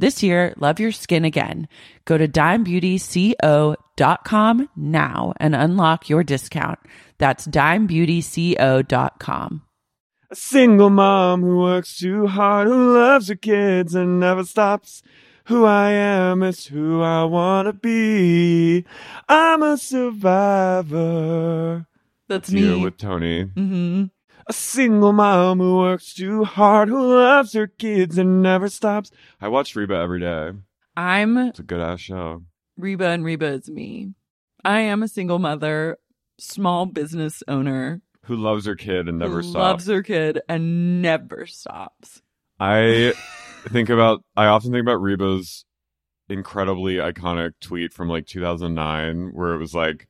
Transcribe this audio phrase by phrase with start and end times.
[0.00, 1.66] This year, love your skin again.
[2.04, 6.78] Go to dimebeautyco.com now and unlock your discount.
[7.18, 9.62] That's dimebeautyco.com.
[10.30, 15.02] A single mom who works too hard, who loves her kids and never stops.
[15.46, 18.84] Who I am is who I wanna be.
[19.28, 19.78] I'm a
[20.78, 21.86] survivor.
[22.28, 22.84] That's Deal me.
[22.84, 23.42] with Tony.
[23.44, 24.04] hmm
[24.48, 29.10] A single mom who works too hard, who loves her kids and never stops.
[29.40, 30.52] I watch Reba every day.
[30.96, 32.44] I'm It's a good ass show.
[32.78, 34.14] Reba, and Reba is me.
[34.64, 35.98] I am a single mother,
[36.38, 39.54] small business owner Who loves her kid and never who stops.
[39.54, 42.22] loves her kid and never stops.
[42.58, 43.12] I
[43.68, 45.64] think about I often think about Reba's
[46.28, 50.08] incredibly iconic tweet from like 2009 where it was like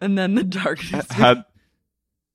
[0.00, 1.06] And then the darkness.
[1.10, 1.44] had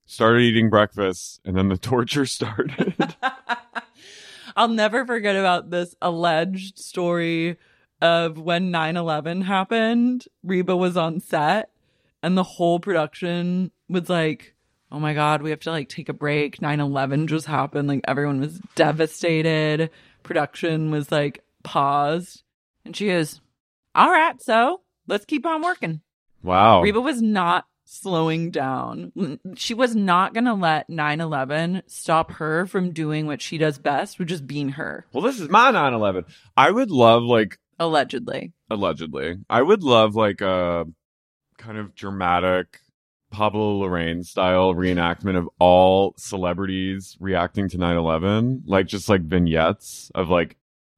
[0.06, 3.16] started eating breakfast and then the torture started.
[4.56, 7.58] I'll never forget about this alleged story
[8.02, 10.26] of when 9 11 happened.
[10.44, 11.70] Reba was on set
[12.22, 14.56] and the whole production was like,
[14.92, 16.62] oh my God, we have to like take a break.
[16.62, 17.88] 9 11 just happened.
[17.88, 19.90] Like everyone was devastated.
[20.22, 22.44] Production was like paused.
[22.86, 23.42] And she goes,
[23.96, 26.02] all right, so let's keep on working.
[26.44, 26.82] wow.
[26.82, 29.40] Reba was not slowing down.
[29.56, 33.78] She was not going to let 9 11 stop her from doing what she does
[33.78, 36.26] best, which is being her, Well, this is my 9/11.
[36.58, 38.54] I would love like allegedly.
[38.70, 39.38] allegedly.
[39.50, 40.86] I would love like a
[41.58, 42.80] kind of dramatic
[43.32, 50.30] Pablo Larraín style reenactment of all celebrities reacting to 9/11, like just like vignettes of
[50.30, 50.56] like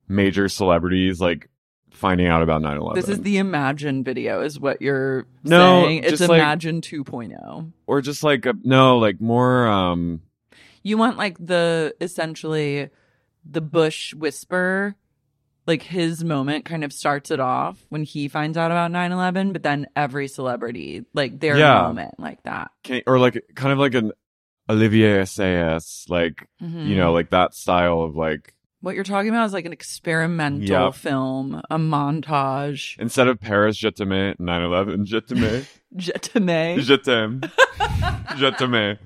[0.07, 1.49] major celebrities like
[1.95, 2.95] finding out about 9/11.
[2.95, 6.03] This is the Imagine video, is what you're No, saying.
[6.03, 7.71] It's like- Imagine 2.0.
[7.87, 10.21] or just like a no, like more um
[10.83, 12.89] You want like the essentially
[13.49, 14.95] the Bush whisper
[15.67, 19.63] like his moment kind of starts it off when he finds out about 9-11 but
[19.63, 21.81] then every celebrity like their Yeah.
[21.83, 24.11] moment like that Can, or like kind of like an
[24.67, 26.87] Olivier Assayas, like Mm-hmm.
[26.87, 28.54] you know, like that style of like
[28.85, 30.93] what you're talking about is like an experimental Yep.
[30.93, 32.97] film a montage.
[32.99, 35.65] Instead of Paris Je t'aime, 9/11 Je t'aime,
[35.97, 37.41] je t'aime Je t'aime,
[38.37, 38.97] Je t'aime,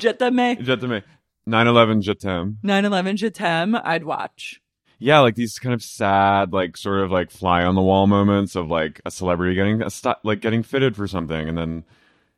[0.00, 1.02] je t'aime Je t'aime,
[1.48, 2.56] 9/11 Je t'aime.
[2.64, 4.60] 9-11 je t'aime i'd watch.
[4.98, 8.56] Yeah, like these kind of sad, like sort of like fly on the wall moments
[8.56, 11.84] of like a celebrity getting a st- like getting fitted for something, and then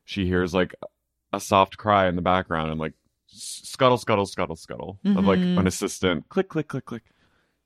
[0.05, 0.75] she hears like
[1.33, 2.95] a soft cry in the background and like
[3.33, 5.59] s- scuttle, scuttle, scuttle, scuttle of like Mm-hmm.
[5.59, 6.29] an assistant.
[6.29, 7.03] Click, click, click, click.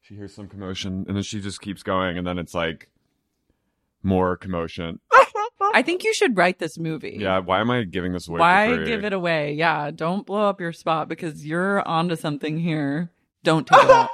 [0.01, 2.89] She hears some commotion, and then she just keeps going, and then it's like
[4.03, 4.99] more commotion.
[5.75, 8.39] i think you should write this movie Yeah, why am I giving this away?
[8.39, 8.85] for why free?
[8.85, 13.11] give it away yeah don't blow up your spot because you're onto something here
[13.45, 14.09] don't take it out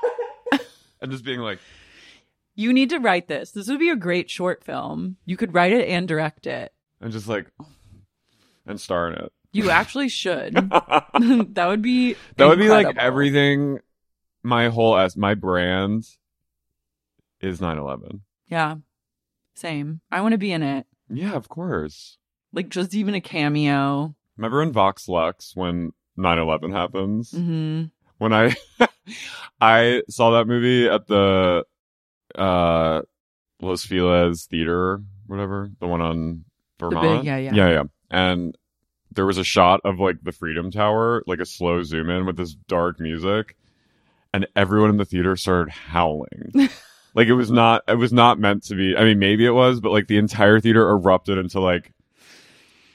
[1.01, 1.59] And just being like,
[2.55, 3.53] You need to write this.
[3.53, 5.17] This would be a great short film.
[5.25, 6.73] You could write it and direct it.
[7.01, 7.51] and just like,
[8.67, 9.33] and star in it.
[9.53, 10.55] You actually should.
[10.71, 13.01] that would be That would be like incredible.
[13.07, 13.79] everything.
[14.43, 16.05] My whole s my brand
[17.41, 18.21] is 9/11.
[18.49, 18.77] Yeah.
[19.57, 20.01] Same.
[20.11, 20.87] I want to be in it.
[21.11, 22.19] Yeah, of course.
[22.53, 24.15] Like just even a cameo.
[24.37, 27.33] Remember in Vox Lux when 9/11 happens?
[27.33, 27.85] hmm
[28.19, 28.55] When I
[29.61, 31.65] I saw that movie at the
[32.35, 33.03] uh
[33.61, 36.45] Los Feliz Theater, whatever, the one on
[36.79, 37.25] Vermont.
[37.25, 37.55] yeah, yeah.
[37.55, 37.83] yeah, yeah.
[38.11, 38.57] And
[39.19, 42.37] there was a shot of like the Freedom Tower, like a slow zoom in with
[42.37, 43.57] this dark music,
[44.33, 46.53] and everyone in the theater started howling.
[47.15, 48.97] like it was not, it was not meant to be.
[48.97, 51.93] I mean, maybe it was, but like the entire theater erupted into like.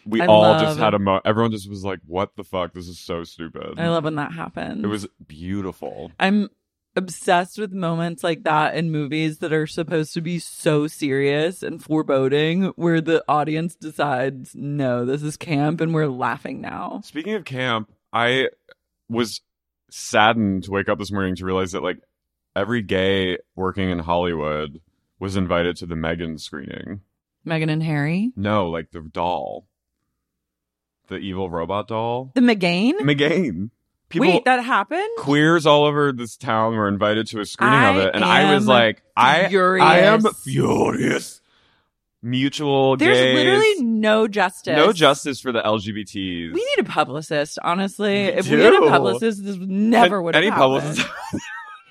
[0.05, 1.19] We I all love- just had a mo.
[1.25, 2.73] Everyone just was like, "What the fuck?
[2.73, 4.81] This is so stupid." I love when that happens.
[4.81, 6.09] It was beautiful.
[6.21, 6.49] I'm
[6.95, 11.83] obsessed with moments like that in movies that are supposed to be so serious and
[11.83, 17.01] foreboding where the audience decides, no, this is camp and we're laughing now.
[17.03, 18.49] Speaking of camp, I
[19.09, 19.41] was
[19.89, 21.99] saddened to wake up this morning to realize that like
[22.55, 24.81] every gay working in Hollywood
[25.19, 27.01] was invited to the Megan screening.
[27.45, 28.31] Megan and Harry.
[28.35, 29.67] No, like the doll,
[31.07, 33.01] the evil robot doll, The McGain?
[33.01, 33.71] Megan.
[34.13, 35.09] People, Wait, that happened?
[35.17, 38.67] queers all over this town were invited to a screening of it, and I was
[38.67, 40.43] like, I, I am furious.
[40.43, 41.41] furious.
[42.21, 43.35] Mutual There's gays.
[43.35, 44.77] literally no justice.
[44.77, 46.53] no justice for the LGBTs.
[46.53, 48.13] We need a publicist, honestly.
[48.13, 50.97] We if we had a publicist, this never would have any happened.
[50.97, 51.07] publicist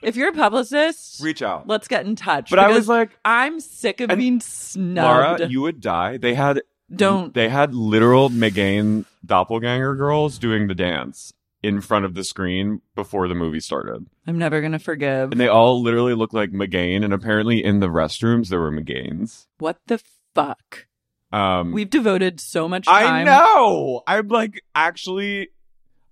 [0.02, 1.66] If you're a publicist, reach out.
[1.66, 2.50] let's get in touch.
[2.50, 5.40] But I was like, I'm sick of being snubbed.
[5.40, 6.18] Laura, you would die.
[6.18, 6.62] They had
[6.94, 7.34] Don't.
[7.34, 11.32] They had literal Megan doppelganger girls doing the dance
[11.62, 15.32] in front of the screen before the movie started, I'm never gonna forgive.
[15.32, 19.46] and they all literally looked like McGain, And apparently, in the restrooms, there were McGains.
[19.58, 20.00] What the
[20.34, 20.86] fuck?
[21.32, 23.06] Um, We've devoted so much time.
[23.06, 24.02] I know.
[24.06, 25.48] I'm like actually.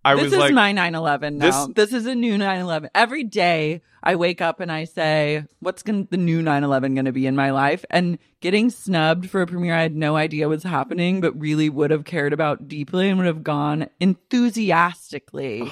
[0.04, 1.66] I this was is like, my 9/11 now.
[1.66, 2.88] This- This, is a new 9/11.
[2.94, 7.12] Every day I wake up and I say, "What's gonna, the new 9/11 going to
[7.12, 10.62] be in my life?" And getting snubbed for a premiere I had no idea was
[10.62, 15.70] happening, but really would have cared about deeply and would have gone enthusiastically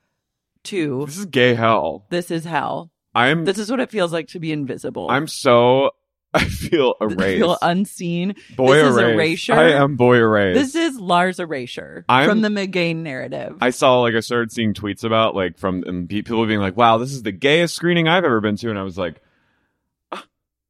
[0.64, 1.04] to.
[1.06, 2.06] this is gay hell.
[2.10, 2.90] This is hell.
[3.14, 3.44] I'm.
[3.44, 5.10] This is what it feels like to be invisible.
[5.10, 5.90] I'm so.
[6.36, 7.38] I feel I erased.
[7.38, 8.34] feel unseen.
[8.56, 9.48] boy this is erased.
[9.48, 9.52] erasure.
[9.54, 10.58] I am boy erased.
[10.60, 13.56] This is Lars erasure I'm- from the McGain narrative.
[13.60, 16.98] I saw like I started seeing tweets about like from and people being like, "Wow,
[16.98, 19.20] this is the gayest screening I've ever been to," and I was like,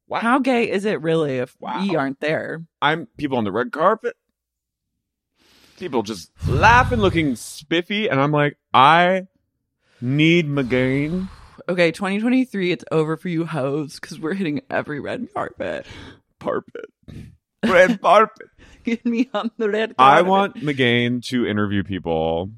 [0.07, 0.19] wow.
[0.19, 1.81] How gay is it really if Wow.
[1.81, 2.63] we aren't there?
[2.81, 4.15] "I'm people on the red carpet,
[5.77, 9.27] people just laughing, looking spiffy," and I'm like, "I
[9.99, 11.27] need Megan
[11.69, 15.85] Okay, 2023, it's over for you hoes because we're hitting every red carpet.
[16.39, 16.85] carpet,
[17.65, 18.47] red carpet."
[18.83, 20.17] Get me on the red carpet.
[20.17, 22.51] I want Megan to interview people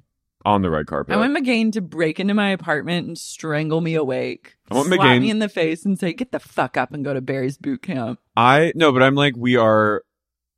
[0.45, 1.15] on the red carpet.
[1.15, 4.55] I want McGain to break into my apartment and strangle me awake.
[4.69, 7.03] I want slap McGain- me in the face and say, "Get the fuck up and
[7.03, 10.03] go to Barry's boot camp." I no, but I'm like, we are.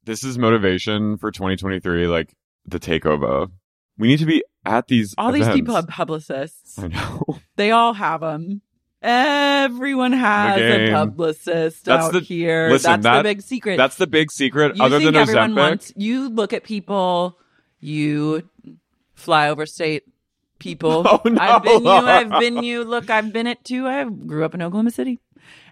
[0.03, 2.33] This is motivation for 2023, like
[2.65, 3.49] the takeover.
[3.97, 5.13] We need to be at these.
[5.17, 5.55] All these events.
[5.57, 6.77] people have publicists.
[6.79, 7.39] I know.
[7.55, 8.61] They all have them.
[9.03, 12.69] Everyone has a publicist That's out the- here.
[12.69, 13.77] listen, That's that- the big secret.
[13.77, 14.77] That's the big secret.
[14.77, 17.37] you other think than everyone Ozempic, wants you look at people
[17.79, 18.47] you
[19.15, 20.03] fly over state
[20.59, 24.03] people Oh, no, i've been you i've been you look i've been it too i
[24.03, 25.19] grew up in oklahoma city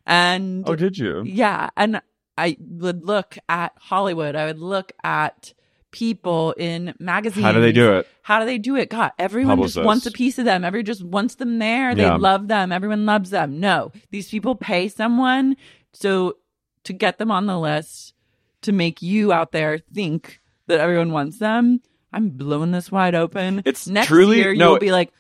[0.07, 1.21] and oh, did you?
[1.23, 2.01] yeah and
[2.37, 5.53] i would look at hollywood i would look at
[5.91, 7.43] people in magazines.
[7.43, 8.07] How do they do it?
[8.21, 8.89] How do they do it?
[8.89, 10.63] God, everyone just wants a piece of them.
[10.63, 11.95] Everyone just wants them there.
[11.95, 12.15] They Yeah.
[12.17, 12.71] love them.
[12.71, 13.59] Everyone loves them.
[13.59, 15.55] No, these people pay someone
[15.93, 16.37] so
[16.83, 18.13] to get them on the list
[18.61, 21.81] to make you out there think that everyone wants them.
[22.13, 23.61] I'm blowing this wide open.
[23.65, 25.11] It's next truly- year no, you'll be like,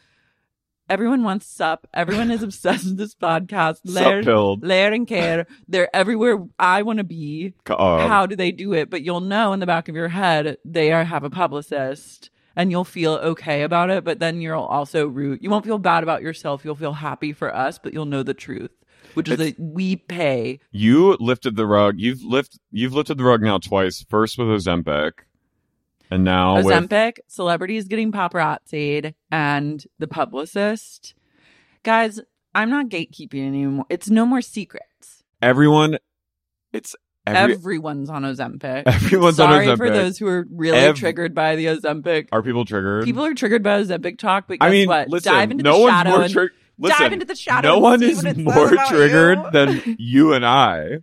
[0.89, 1.87] everyone wants sup.
[1.93, 3.81] Everyone is obsessed with this podcast.
[3.85, 4.23] Lair.
[4.61, 5.47] Lair and care.
[5.67, 7.53] They're everywhere I want to be.
[7.67, 8.89] How do they do it?
[8.89, 12.29] But you'll know in the back of your head they are have a publicist.
[12.55, 15.41] And you'll feel okay about it, but then you'll also root.
[15.41, 16.65] You won't feel bad about yourself.
[16.65, 18.71] You'll feel happy for us, but you'll know the truth,
[19.13, 21.95] which is It's- that we pay You lifted the rug.
[21.99, 22.59] You've lift.
[22.71, 24.03] You've lifted the rug now twice.
[24.09, 25.11] First with Ozempic,
[26.09, 31.13] and now with Ozempic, celebrities getting paparazzi'd, and the publicist.
[31.83, 32.19] Guys,
[32.55, 33.85] I'm not gatekeeping anymore.
[33.89, 35.23] It's no more secrets.
[35.41, 35.97] everyone.
[36.73, 38.83] It's every, Everyone's on Ozempic.
[38.85, 42.27] Everyone's on Sorry for those who are really Ev- triggered by the Ozempic.
[42.31, 43.05] are people triggered?
[43.05, 45.09] People are triggered by Ozempic talk, but guess I mean, what?
[45.09, 45.33] listen.
[45.33, 46.51] Dive into no the one's shadow more triggered.
[46.77, 47.67] Listen, dive into the shadow.
[47.69, 49.51] no one is what it says more triggered you.
[49.51, 50.99] than you and I.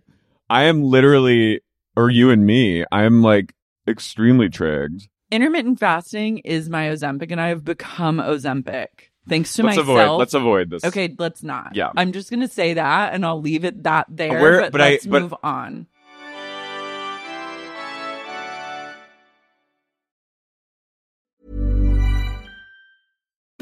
[0.49, 1.61] I am literally,
[1.95, 2.83] or you and me.
[2.91, 3.53] I am like
[3.87, 5.07] extremely trigged.
[5.31, 8.87] intermittent fasting is my Ozempic, and I have become Ozempic
[9.27, 9.87] thanks to let's myself.
[9.89, 10.17] avoid.
[10.19, 10.83] Let's avoid this.
[10.85, 11.75] Okay, let's not.
[11.75, 11.91] Yeah.
[11.97, 14.39] I'm just gonna say that, and I'll leave it that there.
[14.41, 15.87] Where- but, but I- let's but- move on.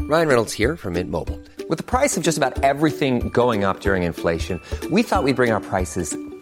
[0.01, 1.39] Ryan Reynolds here from Mint Mobile.
[1.67, 5.51] With the price of just about everything going up during inflation, we thought we'd bring
[5.51, 6.15] our prices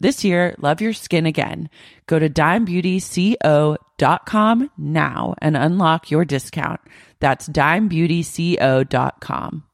[0.00, 1.68] This year, love your skin again.
[2.06, 6.80] Go to dimebeautyco.com now and unlock your discount.
[7.20, 9.64] That's dimebeautyco.com.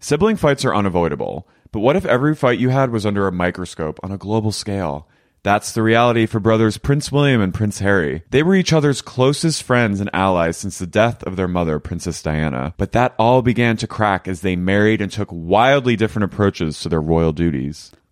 [0.00, 4.00] Sibling fights are unavoidable, but what if every fight you had was under a microscope
[4.02, 5.06] on a global scale?
[5.42, 8.22] That's the reality for brothers Prince William and Prince Harry.
[8.30, 12.22] They were each other's closest friends and allies since the death of their mother, Princess
[12.22, 12.72] Diana.
[12.78, 16.88] But that all began to crack as they married and took wildly different approaches to
[16.88, 17.92] their royal duties.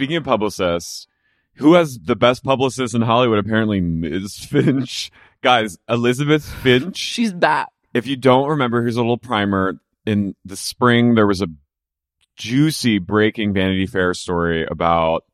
[0.00, 1.06] Speaking of publicists,
[1.56, 3.38] who has the best publicist in Hollywood?
[3.38, 4.38] Apparently, Ms.
[4.50, 5.10] Finch.
[5.42, 6.96] Guys, Elizabeth Finch.
[6.96, 7.68] She's back.
[7.92, 9.78] if you don't remember, here's a little primer.
[10.06, 11.48] In the spring, there was a
[12.34, 15.26] juicy breaking Vanity Fair story about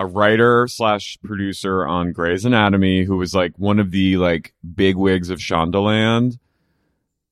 [0.00, 4.96] a writer slash producer on Grey's Anatomy who was like one of the like big
[4.96, 6.38] wigs of Shondaland,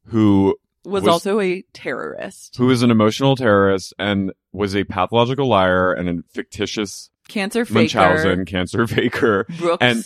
[0.08, 2.56] who Was, Was- also a terrorist.
[2.56, 7.74] who was an emotional terrorist and was a pathological liar and a fictitious Cancer faker.
[7.98, 9.78] Munchausen cancer faker Brooks.
[9.82, 10.04] and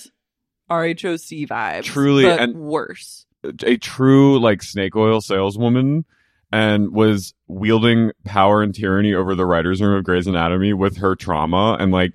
[0.70, 1.84] RHOC vibes.
[1.84, 3.26] Truly, but and- worse.
[3.64, 6.04] a true like snake oil saleswoman
[6.52, 11.14] and was wielding power and tyranny over the writers room of Grey's Anatomy with her
[11.14, 12.12] trauma and like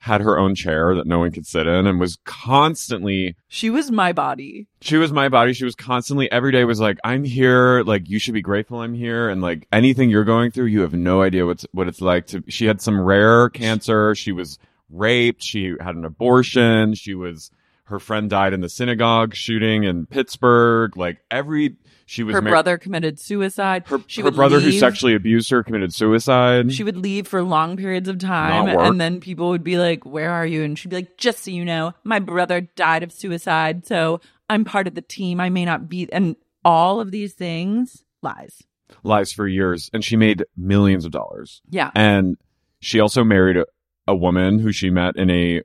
[0.00, 3.90] had her own chair that no one could sit in and was constantly She was
[3.90, 4.66] my body.
[4.80, 5.52] she was my body.
[5.52, 7.82] She was constantly every day was like i'm here.
[7.82, 9.28] Like you should be grateful i'm here.
[9.28, 12.42] And like anything you're going through you have no idea what's what it's like to
[12.48, 14.14] she had some rare cancer.
[14.14, 14.58] She was
[14.90, 15.42] raped.
[15.42, 16.94] She had an abortion.
[16.94, 17.50] She was
[17.84, 20.96] her friend died in the synagogue shooting in pittsburgh.
[20.96, 21.76] Like every
[22.08, 23.84] she was Her mar- brother committed suicide.
[23.88, 28.08] her, her brother who sexually abused her committed suicide She would leave for long periods
[28.08, 31.18] of time, and then people would be like, "Where are you?" And she'd be like,
[31.18, 35.38] "Just so you know, my brother died of suicide, so I'm part of the team.
[35.38, 38.62] I may not be." And all of these things, lies.
[39.04, 42.36] lies for years and she made millions of dollars Yeah, And
[42.80, 43.66] she also married a,
[44.06, 45.62] a woman who she met in a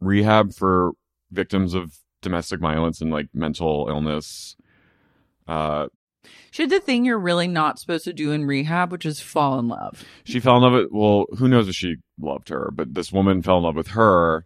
[0.00, 0.92] rehab for
[1.30, 4.56] victims of domestic violence and like mental illness.
[5.46, 5.88] Uh,
[6.50, 9.58] she did the thing you're really not supposed to do in rehab, which is fall
[9.58, 10.04] in love.
[10.24, 13.42] she fell in love with, well, who knows if she loved her, but this woman
[13.42, 14.44] fell in love with her.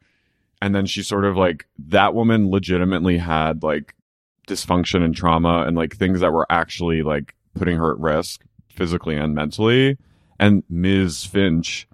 [0.60, 3.94] And then she sort of like, that woman legitimately had like
[4.48, 9.16] dysfunction and trauma and like things that were actually like putting her at risk physically
[9.16, 9.98] and mentally.
[10.40, 11.24] And Ms.
[11.24, 11.86] Finch,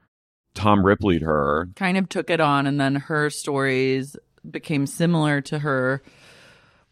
[0.54, 4.16] Tom Ripley'd her Kind of took it on, and then her stories
[4.48, 6.02] became similar to her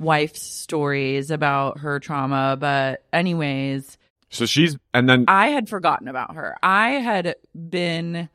[0.03, 2.57] wife's stories about her trauma.
[2.59, 3.97] But anyways,
[4.31, 6.57] So she's, and then I had forgotten about her.
[6.63, 8.29] I had been.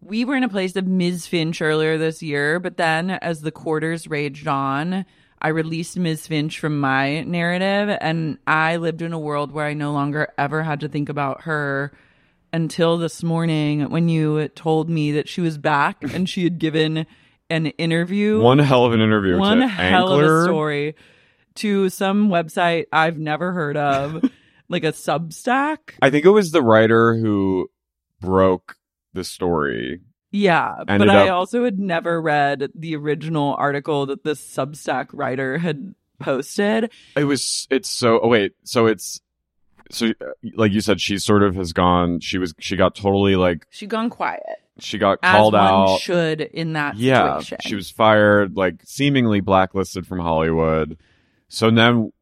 [0.00, 1.26] We were in a place of Ms.
[1.26, 5.04] Finch earlier this year, but then as the quarters raged on,
[5.40, 6.26] I released Ms.
[6.26, 10.62] Finch from my narrative, and I lived in a world where I no longer ever
[10.62, 11.92] had to think about her
[12.52, 17.06] until this morning when you told me that she was back and she had given
[17.50, 19.38] an interview one hell of an interview.
[19.38, 20.96] one to hell of a story
[21.56, 24.22] to some website I've never heard of,
[24.68, 25.94] like a Substack.
[26.02, 27.70] I think it was the writer who
[28.20, 28.76] broke
[29.14, 30.00] the story.
[30.32, 35.08] Yeah, Ended but I up- also had never read the original article that this Substack
[35.12, 36.90] writer had posted.
[37.16, 37.66] It was.
[37.70, 38.20] It's so.
[38.20, 38.52] Oh wait.
[38.64, 39.20] So it's.
[39.90, 42.20] So uh, like you said, she sort of has gone.
[42.20, 42.54] She was.
[42.58, 43.66] She got totally like.
[43.70, 44.42] She'd gone quiet,
[44.78, 46.00] She got as called one out.
[46.00, 47.38] should in that yeah.
[47.38, 47.58] situation.
[47.62, 48.56] She was fired.
[48.56, 50.98] Like seemingly blacklisted from Hollywood.
[51.48, 52.12] So then,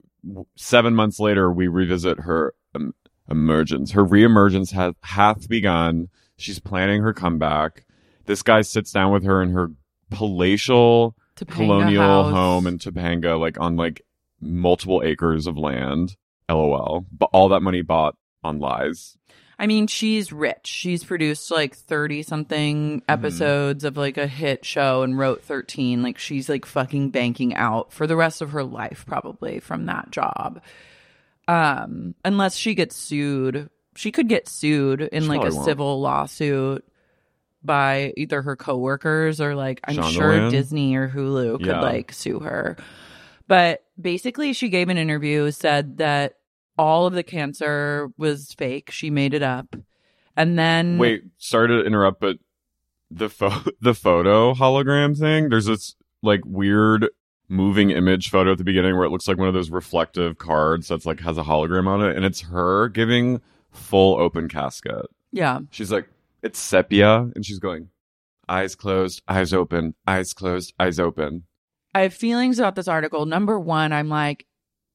[0.57, 2.95] seven months later, we revisit her um,
[3.29, 3.93] emergence.
[3.93, 6.09] Her reemergence has hath begun.
[6.37, 7.85] She's planning her comeback.
[8.27, 9.71] This guy sits down with her in her
[10.11, 12.33] palatial Topanga colonial House.
[12.33, 14.03] home in Topanga, like on like
[14.41, 16.17] multiple acres of land.
[16.49, 17.07] LOL.
[17.11, 19.17] But all that money bought on lies.
[19.65, 20.67] I mean, she's rich.
[20.67, 23.11] She's produced like 30 something Mm-hmm.
[23.11, 26.03] episodes of like a hit show and wrote 13.
[26.03, 30.11] Like she's like fucking banking out for the rest of her life probably from that
[30.11, 30.61] job.
[31.49, 33.71] Um unless she gets sued.
[33.97, 35.65] She could get sued in She like a won't.
[35.65, 36.85] civil lawsuit
[37.63, 40.51] by either her coworkers or like I'm sure?
[40.51, 41.81] Disney or Hulu could Yeah.
[41.81, 42.77] like sue her.
[43.49, 46.37] But basically she gave an interview said that
[46.79, 48.91] all of the cancer was fake.
[48.91, 49.77] She made it up.
[50.37, 52.39] And then Wait, sorry to interrupt, but
[53.11, 57.09] the pho- the photo hologram thing, there's this like weird
[57.49, 60.89] moving image photo at the beginning where it looks like one of those reflective cards
[60.89, 65.07] that's like has a hologram on it and it's her giving full open casket.
[65.31, 65.61] Yeah.
[65.71, 66.09] She's like,
[66.43, 67.89] it's sepia, and she's going,
[68.49, 71.45] eyes closed, eyes open, eyes closed, eyes open.
[71.95, 73.25] I have feelings about this article.
[73.25, 74.47] Number one, I'm like,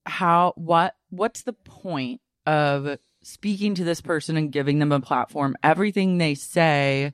[0.06, 5.56] how, what, what's the point of speaking to this person and giving them a platform?
[5.64, 7.14] Everything they say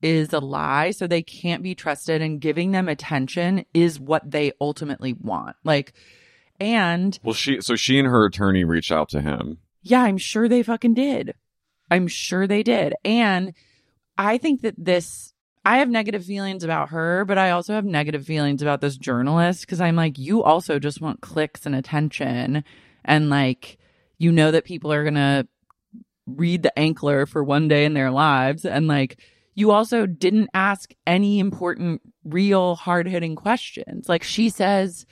[0.00, 4.52] is a lie, so they can't be trusted, and giving them attention is what they
[4.60, 5.56] ultimately want.
[5.64, 5.92] Like,
[6.58, 9.58] and Well, she so she and her attorney reached out to him.
[9.82, 11.34] yeah, I'm sure they fucking did.
[11.90, 12.94] I'm sure they did.
[13.04, 13.52] And
[14.16, 15.31] I think that this,
[15.64, 19.60] I have negative feelings about her, but I also have negative feelings about this journalist
[19.62, 22.64] because I'm like, you also just want clicks and attention.
[23.04, 23.78] And like,
[24.18, 25.46] you know that people are going to
[26.26, 28.64] read the ankler for one day in their lives.
[28.64, 29.20] And like,
[29.54, 34.08] you also didn't ask any important, real, hard hitting questions.
[34.08, 35.06] Like, she says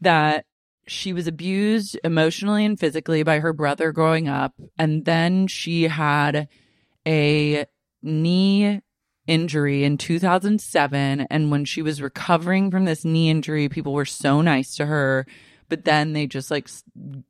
[0.00, 0.46] that
[0.86, 4.54] she was abused emotionally and physically by her brother growing up.
[4.78, 6.48] And then she had
[7.06, 7.66] a
[8.02, 8.80] knee
[9.26, 11.26] injury in 2007.
[11.30, 15.26] And when she was recovering from this knee injury, people were so nice to her.
[15.68, 16.68] But then they just like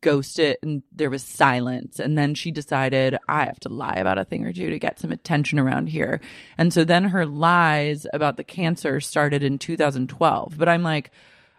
[0.00, 2.00] ghosted and there was silence.
[2.00, 4.98] And then she decided, I have to lie about a thing or two to get
[4.98, 6.20] some attention around here.
[6.58, 10.58] And so then her lies about the cancer started in 2012.
[10.58, 11.12] But I'm like,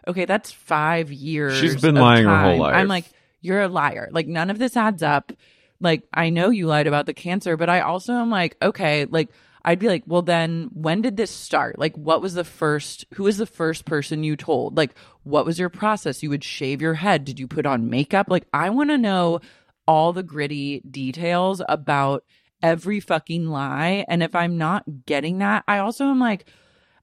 [0.06, 1.56] okay, that's five years.
[1.56, 2.76] She's been lying her whole life.
[2.76, 3.06] I'm like,
[3.40, 4.08] you're a liar.
[4.12, 5.32] Like none of this adds up.
[5.80, 9.30] Like I know you lied about the cancer, but I also am like, okay, like
[9.66, 11.78] I'd be like, well then when did this start?
[11.78, 14.76] Like what was the first who was the first person you told?
[14.76, 16.22] Like what was your process?
[16.22, 17.24] You would shave your head.
[17.24, 18.28] Did you put on makeup?
[18.30, 19.40] Like I want to know
[19.86, 22.24] all the gritty details about
[22.62, 24.04] every fucking lie.
[24.08, 26.46] And if I'm not getting that, I also am like,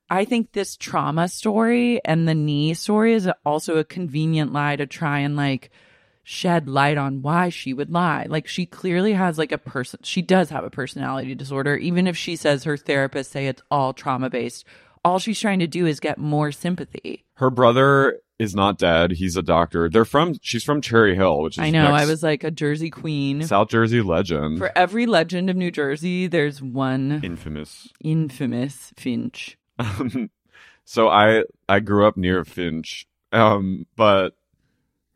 [0.10, 4.86] I think this trauma story and the knee story is also a convenient lie to
[4.86, 5.69] try and like
[6.23, 8.25] shed light on why she would lie.
[8.29, 12.15] Like she clearly has like a person she does have a personality disorder even if
[12.17, 14.65] she says her therapist say it's all trauma based.
[15.05, 17.25] All she's trying to do is get more sympathy.
[17.36, 19.12] Her brother is not dead.
[19.12, 19.89] He's a doctor.
[19.89, 20.36] They're from.
[20.41, 23.43] She's from Cherry Hill, which is I know, I was like a Jersey queen.
[23.43, 24.57] South Jersey legend.
[24.59, 27.89] For every legend of New Jersey, there's one Infamous.
[28.01, 29.57] infamous Finch.
[29.77, 30.29] Um,
[30.86, 34.36] so I I grew up near Finch, um, but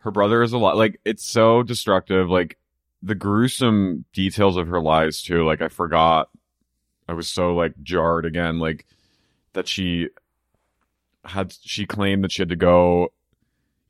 [0.07, 2.29] her brother is a lot like it's so destructive.
[2.29, 2.57] Like
[3.03, 5.45] the gruesome details of her lies too.
[5.45, 6.29] Like I forgot.
[7.09, 8.57] I was so like jarred again.
[8.57, 8.85] Like
[9.51, 10.07] that she
[11.25, 13.09] had she claimed that she had to go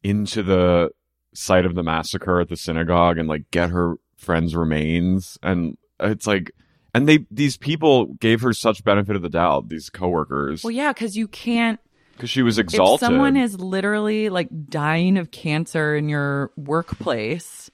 [0.01, 0.89] into the
[1.35, 6.25] site of the massacre at the synagogue and like get her friend's remains and it's
[6.25, 6.51] like
[6.95, 10.93] and they these people gave her such benefit of the doubt these coworkers Well, yeah,
[10.93, 11.79] because you can't
[12.17, 12.95] because she was exalted.
[13.03, 17.69] If someone is literally like dying of cancer in your workplace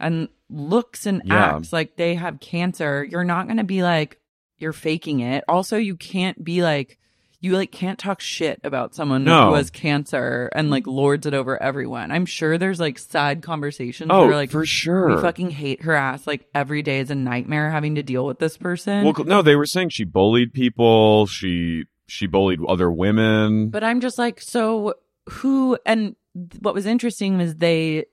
[0.00, 1.56] and looks and Yeah.
[1.56, 4.20] acts like they have cancer, you're not going to be like,
[4.58, 5.44] you're faking it.
[5.48, 6.98] Also, you can't be like,
[7.40, 9.48] you like can't talk shit about someone No.
[9.50, 12.10] who has cancer and like lords it over everyone.
[12.10, 15.14] I'm sure there's like side conversations Oh, where like for sure.
[15.16, 16.26] we fucking hate her ass.
[16.26, 19.04] Like every day is a nightmare having to deal with this person.
[19.04, 21.26] well, no, they were saying she bullied people.
[21.26, 23.70] She she bullied other women.
[23.70, 24.94] But I'm just like, so
[25.28, 25.78] who?
[25.86, 26.16] And
[26.60, 28.06] what was interesting was they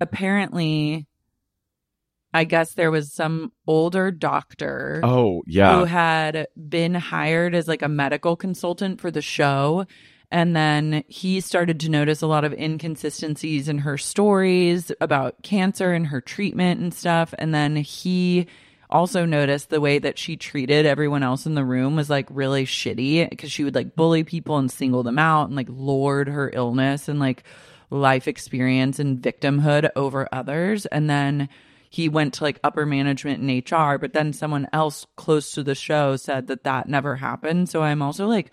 [0.00, 1.06] apparently,
[2.34, 7.82] I guess there was some older doctor oh yeah, who had been hired as like
[7.82, 9.86] a medical consultant for the show.
[10.30, 15.92] And then he started to notice a lot of inconsistencies in her stories about cancer
[15.92, 17.34] and her treatment and stuff.
[17.38, 18.46] And then he
[18.92, 22.64] also noticed the way that she treated everyone else in the room was like really
[22.64, 26.50] shitty because she would like bully people and single them out and like lord her
[26.54, 27.42] illness and like
[27.92, 30.86] life experience and victimhood over others.
[30.86, 31.48] And then
[31.90, 35.74] he went to like upper management in HR, but then someone else close to the
[35.74, 37.68] show said that that never happened.
[37.68, 38.50] So I'm also like,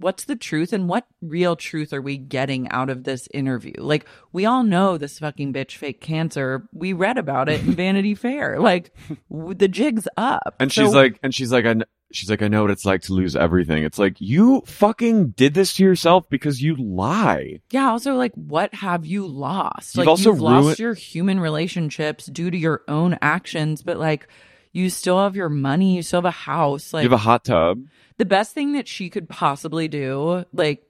[0.00, 3.74] what's the truth and what real truth are we getting out of this interview?
[3.78, 6.68] Like, we all know this fucking bitch fake cancer.
[6.72, 8.58] We read about it in Vanity Fair.
[8.58, 8.92] Like,
[9.30, 10.56] w- the jig's up.
[10.58, 11.74] and So- she's like, and she's like, I.
[11.74, 13.84] Kn- She's like, I know what it's like to lose everything.
[13.84, 17.60] It's like you fucking did this to yourself because you lie.
[17.70, 17.88] Yeah.
[17.90, 19.94] Also, like, what have you lost?
[19.94, 24.26] You've like, also you've lost your human relationships due to your own actions, but like,
[24.72, 25.96] you still have your money.
[25.96, 26.92] You still have a house.
[26.92, 27.82] Like, you have a hot tub.
[28.18, 30.82] the best thing that she could possibly do, like,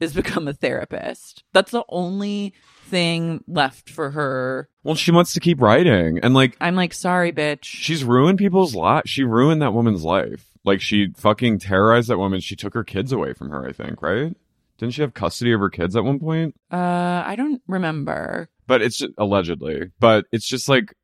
[0.00, 1.44] is become a therapist.
[1.52, 4.68] That's the only thing left for her.
[4.82, 7.64] Well, she wants to keep writing, and like I'm like, sorry, bitch.
[7.64, 9.08] she's ruined people's lives.
[9.10, 10.46] She ruined that woman's life.
[10.64, 12.40] Like she fucking terrorized that woman.
[12.40, 13.66] She took her kids away from her.
[13.66, 14.34] I think, right?
[14.78, 16.54] Didn't she have custody of her kids at one point?
[16.72, 18.48] Uh, I don't remember.
[18.66, 19.90] But it's allegedly.
[20.00, 20.94] But it's just like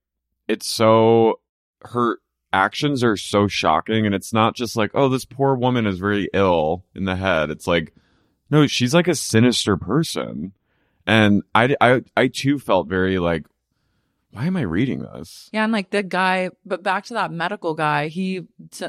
[0.48, 1.40] it's so
[1.90, 2.18] her
[2.52, 6.28] actions are so shocking and it's not just like oh this poor woman is very
[6.32, 7.50] ill in the head.
[7.50, 7.92] It's like
[8.50, 10.52] no she's like a sinister person.
[11.06, 13.46] And i i, I too felt very like
[14.30, 15.48] why am i reading this?
[15.52, 18.42] Yeah, and like the guy, but back to that medical guy, he,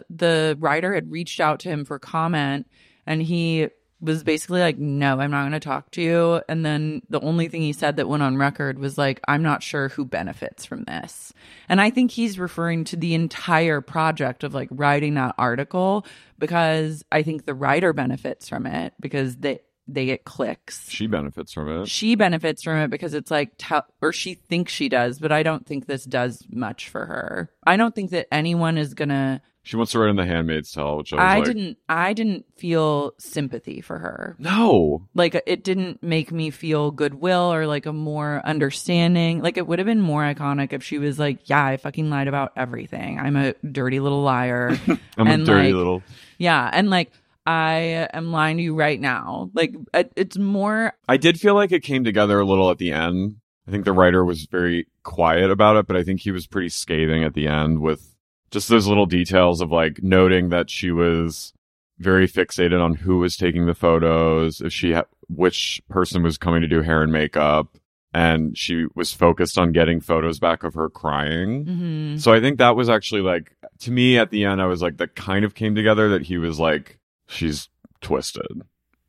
[0.09, 2.67] the writer had reached out to him for comment
[3.05, 6.41] and he was basically like, no, I'm not going to talk to you.
[6.47, 9.63] And then the only thing he said that went on record was like, I'm not
[9.63, 11.33] sure who benefits from this.
[11.67, 16.05] And I think he's referring to the entire project of like writing that article
[16.37, 21.53] because I think the writer benefits from it because they, they get clicks she benefits
[21.53, 25.17] from it she benefits from it because it's like tell or she thinks she does
[25.17, 28.93] but i don't think this does much for her i don't think that anyone is
[28.93, 31.77] gonna she wants to write in the handmaid's tale which i was i like didn't
[31.89, 34.35] i didn't feel sympathy for her.
[34.39, 35.07] No.
[35.13, 39.41] Like it didn't make me feel goodwill or like a more understanding.
[39.41, 42.27] Like it would have been more iconic if she was like yeah i fucking lied
[42.27, 43.19] about everything.
[43.19, 44.77] I'm a dirty little liar.
[45.17, 46.03] I'm And, a dirty like, little
[46.37, 47.11] yeah and like
[47.45, 49.51] i am lying to you right now.
[49.53, 52.91] Like uh, it's more I did feel like it came together a little at the
[52.91, 53.37] end.
[53.67, 56.69] I think the writer was very quiet about it, but I think he was pretty
[56.69, 58.15] scathing at the end with
[58.51, 61.53] just those little details of like noting that she was
[61.99, 66.61] very fixated on who was taking the photos, if she ha- which person was coming
[66.61, 67.77] to do hair and makeup,
[68.13, 71.65] and she was focused on getting photos back of her crying.
[71.65, 72.19] mhm.
[72.21, 74.97] So I think that was actually like to me at the end I was like
[74.97, 77.69] that kind of came together that he was like she's
[78.01, 78.61] twisted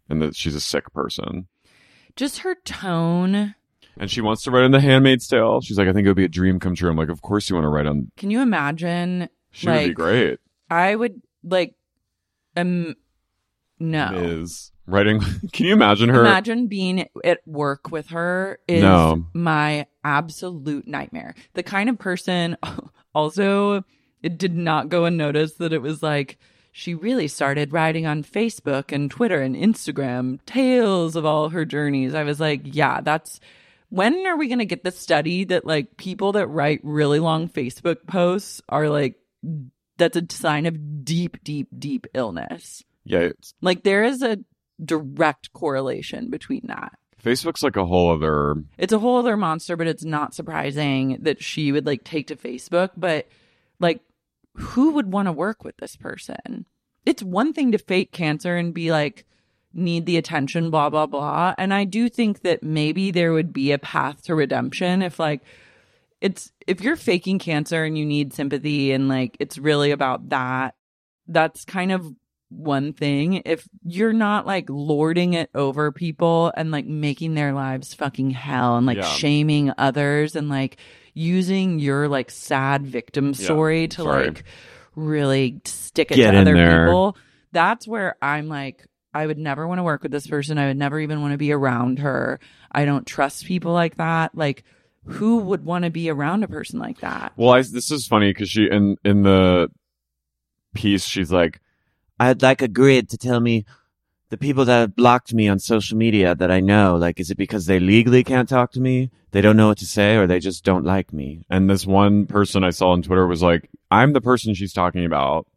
[0.09, 1.46] and that she's a sick person.
[2.16, 3.55] just her tone
[3.98, 5.61] And she wants to write in The Handmaid's Tale.
[5.61, 6.90] She's like, I think it would be a dream come true.
[6.90, 8.11] I'm like, of course you want to write on.
[8.16, 9.28] Can you imagine?
[9.50, 10.38] She would be great.
[10.70, 11.74] I would like,
[12.56, 12.94] um,
[13.80, 14.11] no.
[14.14, 15.20] Is writing.
[15.52, 16.20] Can you imagine her?
[16.20, 19.24] Imagine being at work with her is No.
[19.32, 21.34] my absolute nightmare.
[21.54, 22.56] The kind of person,
[23.14, 23.84] also,
[24.22, 26.38] it did not go unnoticed that it was like
[26.72, 32.14] she really started writing on Facebook and Twitter and Instagram tales of all her journeys.
[32.14, 33.40] I was like, yeah, that's
[33.90, 37.48] when are we going to get the study that like people that write really long
[37.48, 39.16] Facebook posts are like,
[39.96, 42.83] that's a sign of deep, deep, deep illness.
[43.05, 44.38] yeah, Like there is a
[44.85, 46.92] direct correlation between that.
[47.22, 48.55] Facebook's like a whole other.
[48.77, 52.37] It's a whole other monster, but it's not surprising that she would like take to
[52.37, 52.90] Facebook.
[52.96, 53.27] But
[53.81, 54.01] like,
[54.55, 56.64] who would want to work with this person?
[57.05, 59.24] It's one thing to fake cancer and be like,
[59.78, 61.54] need the attention, blah, blah, blah.
[61.56, 65.40] And I do think that maybe there would be a path to redemption if like,
[66.20, 70.74] it's if you're faking cancer and you need sympathy and like it's really about that,
[71.28, 72.04] that's kind of
[72.50, 73.42] one thing.
[73.44, 78.76] If you're not like lording it over people and like making their lives fucking hell
[78.76, 79.04] and like Yeah.
[79.04, 80.78] shaming others and like
[81.14, 84.26] using your like sad victim story to sorry.
[84.28, 84.44] like
[84.96, 86.86] really stick it Get to other there.
[86.86, 87.16] people,
[87.52, 88.84] that's where I'm like,
[89.18, 90.59] I would never want to work with this person.
[90.59, 92.38] I would never even want to be around her.
[92.70, 94.33] I don't trust people like that.
[94.33, 94.62] Like,
[95.07, 97.33] who would want to be around a person like that?
[97.37, 99.70] Well, I, this is funny because she in in the
[100.72, 101.61] piece she's like,
[102.20, 103.64] I'd like a grid to tell me
[104.28, 106.94] the people that have blocked me on social media that I know.
[106.94, 109.11] Like, is it because they legally can't talk to me?
[109.33, 111.44] They don't know what to say or they just don't like me?
[111.50, 115.04] and this one person I saw on Twitter was like, I'm the person she's talking
[115.04, 115.48] about.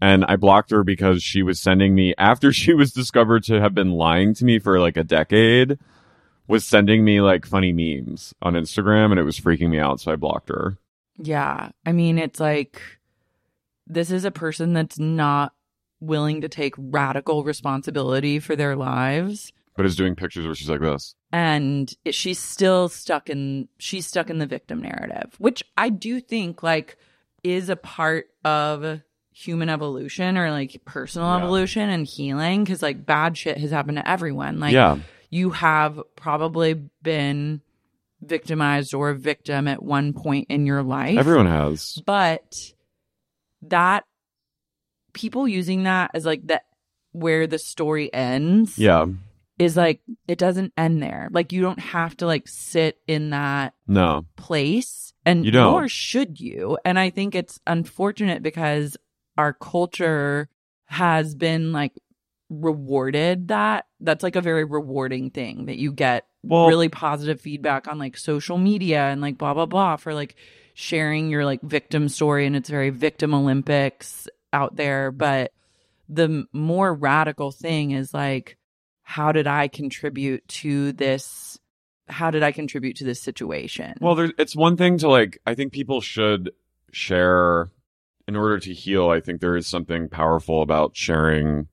[0.00, 3.74] And I blocked her because she was sending me, after she was discovered to have
[3.74, 5.78] been lying to me for like a decade,
[6.48, 10.00] was sending me like funny memes on Instagram and it was freaking me out.
[10.00, 10.78] So I blocked her.
[11.18, 11.70] Yeah.
[11.84, 12.80] I mean, it's like
[13.86, 15.52] this is a person that's not
[16.00, 19.52] willing to take radical responsibility for their lives.
[19.76, 21.14] But is doing pictures where she's like this.
[21.32, 26.20] and it- she's still stuck in she's stuck in the victim narrative which i do
[26.20, 26.96] think like
[27.44, 29.00] is a part of
[29.32, 31.44] human evolution or like personal Yeah.
[31.44, 34.98] evolution and healing because like bad shit has happened to everyone like yeah.
[35.30, 37.60] you have probably been
[38.22, 42.02] victimized or a victim at one point in your life Everyone has.
[42.04, 42.72] but
[43.62, 44.04] that
[45.12, 46.60] people using that as like the
[47.12, 49.06] where the story ends Yeah.
[49.58, 51.28] is like it doesn't end there.
[51.32, 54.26] Like you don't have to like sit in that No.
[54.36, 55.72] place and You don't.
[55.72, 56.78] nor should you.
[56.84, 58.96] And I think it's unfortunate because
[59.40, 60.50] our culture
[60.84, 61.92] has been like
[62.50, 67.88] rewarded that that's like a very rewarding thing that you get Well- really positive feedback
[67.88, 70.36] on like social media and like blah blah blah for like
[70.74, 75.10] sharing your like victim story and it's very victim olympics out there.
[75.10, 75.52] But
[76.08, 78.58] the more radical thing is like
[79.02, 81.58] how did i contribute to this
[82.08, 83.94] how did i contribute to this situation?
[84.00, 86.50] Well, there's, it's one thing to like, I think people should
[86.92, 87.70] share
[88.30, 89.10] in order to heal.
[89.10, 91.66] I think there is something powerful about sharing,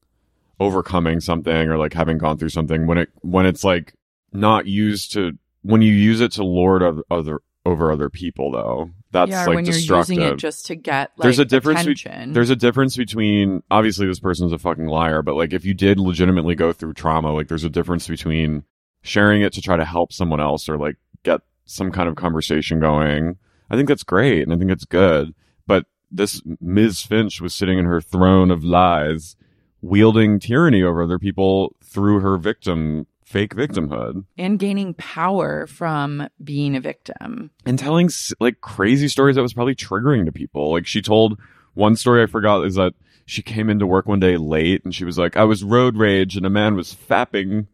[0.60, 3.94] overcoming something or like having gone through something when it when it's like
[4.34, 8.90] not used to when you use it to lord of other over other people though.
[9.12, 10.16] That's yeah, like when destructive.
[10.16, 11.86] you're using it just to get like there's a difference.
[11.86, 15.76] be- there's a difference between obviously this person's a fucking liar, but like if you
[15.76, 18.64] did legitimately go through trauma, like there's a difference between
[19.04, 22.80] sharing it to try to help someone else or like get some kind of conversation
[22.80, 23.38] going.
[23.70, 25.36] I think that's great and I think it's good.
[25.68, 27.02] But this Ms.
[27.02, 29.36] Finch was sitting in her throne of lies,
[29.82, 36.78] wielding tyranny over other people through her victim fake victimhood and gaining power from being
[36.78, 37.52] a victim.
[37.66, 40.72] and telling like crazy stories that was probably triggering to people.
[40.72, 41.38] Like she told
[41.74, 42.94] one story I forgot is that
[43.26, 46.38] she came into work one day late and she was like, I was road rage
[46.38, 47.68] and a man was fapping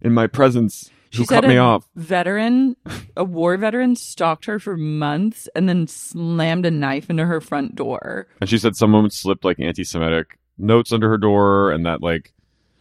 [0.00, 1.88] in my presence She cut said me a off.
[1.96, 2.76] veteran,
[3.16, 7.74] a war veteran, stalked her for months and then slammed a knife into her front
[7.74, 8.26] door.
[8.40, 12.32] And she said someone slipped like anti Semitic notes under her door and that like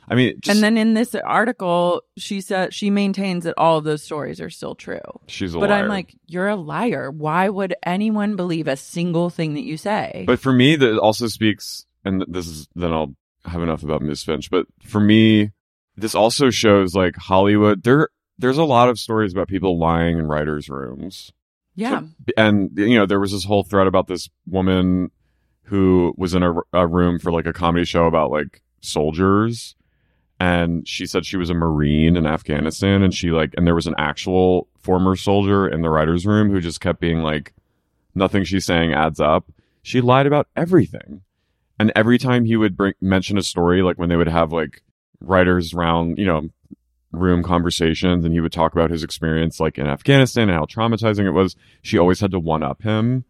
[0.07, 3.83] I mean just, and then in this article, she said she maintains that all of
[3.85, 4.99] those stories are still true.
[5.27, 5.83] she's a But liar.
[5.83, 7.09] I'm like, you're a liar.
[7.09, 10.25] Why would anyone believe a single thing that you say?
[10.27, 13.15] But for me, that also speaks, and this is then I'll
[13.45, 14.49] have enough about Miss Finch.
[14.51, 15.51] But for me,
[15.95, 17.83] this also shows like Hollywood.
[17.83, 21.31] There, there's a lot of stories about people lying in writers' rooms.
[21.75, 22.01] yeah.
[22.37, 25.11] and you know there was this whole thread about this woman
[25.63, 29.75] who was in a, a room for like a comedy show about like soldiers
[30.39, 33.87] and she said she was a marine in afghanistan and she like and there was
[33.87, 37.53] an actual former soldier in the writers room who just kept being like
[38.13, 39.45] nothing she's saying adds up
[39.81, 41.21] she lied about everything
[41.79, 44.83] and every time he would bring mention a story like when they would have like
[45.21, 46.49] writers round you know
[47.13, 51.25] room conversations and he would talk about his experience like in Afghanistan and how traumatizing
[51.25, 51.55] it was.
[51.81, 53.23] She always had to one up him.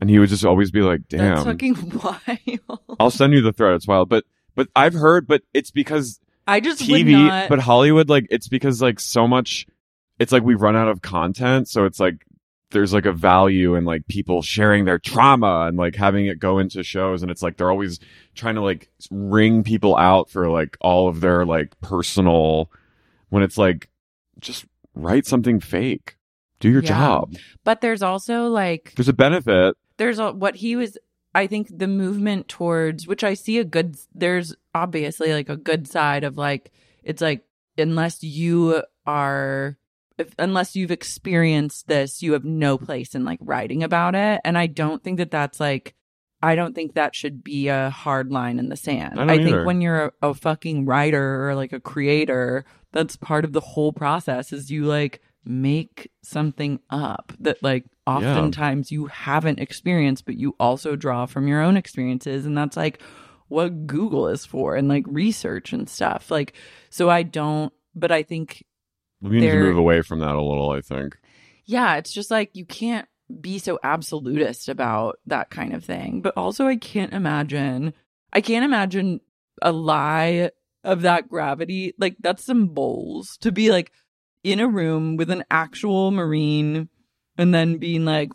[0.00, 1.36] And he would just always be like, damn.
[1.36, 2.80] That's fucking wild.
[3.00, 3.74] I'll send you the thread.
[3.74, 4.10] It's wild.
[4.10, 4.24] But,
[4.54, 7.48] but I've heard, but it's because I just TV, not.
[7.48, 9.66] but Hollywood, like, it's because like so much,
[10.18, 11.68] it's like we've run out of content.
[11.68, 12.26] So it's like,
[12.72, 16.58] there's like a value in like people sharing their trauma and like having it go
[16.58, 17.22] into shows.
[17.22, 17.98] And it's like they're always
[18.34, 22.70] trying to like ring people out for like all of their like personal,
[23.30, 23.88] when it's like,
[24.40, 26.16] just write something fake.
[26.60, 26.88] Do your Yeah.
[26.88, 27.34] job.
[27.64, 29.76] but there's also like There's a benefit.
[29.98, 30.96] there's a, what he was
[31.34, 35.86] i think the movement towards which i see a good there's obviously like a good
[35.86, 36.72] side of like
[37.04, 37.44] it's like
[37.76, 39.76] unless you are
[40.16, 44.56] if, unless you've experienced this you have no place in like writing about it and
[44.56, 45.94] i don't think that that's like
[46.42, 49.18] i don't think that should be a hard line in the sand.
[49.20, 53.44] I don't think when you're a, a fucking writer or like a creator that's part
[53.44, 59.60] of the whole process is you like make something up that like oftentimes you haven't
[59.60, 62.46] experienced but you also draw from your own experiences.
[62.46, 63.00] And that's like
[63.48, 66.30] what google is for and like research and stuff.
[66.30, 66.52] Like
[66.90, 68.64] so i don't but i think
[69.22, 71.16] We need to move away from that a little, I think.
[71.64, 73.08] yeah it's just like you can't
[73.40, 76.20] be so absolutist about that kind of thing.
[76.20, 77.94] But also i can't imagine
[78.32, 79.20] i can't imagine
[79.62, 80.50] a lie
[80.86, 81.94] of that gravity.
[81.98, 83.92] Like that's some bowls to be like
[84.42, 86.88] in a room with an actual marine
[87.36, 88.30] and then being like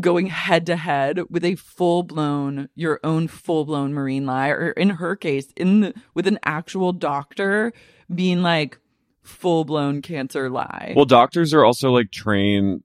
[0.00, 4.48] going head to head with a full blown your own full blown marine lie.
[4.48, 7.72] Or in her case in the, with an actual doctor
[8.12, 8.78] being like
[9.22, 10.92] full blown cancer lie.
[10.96, 12.82] Well, doctors are also like trained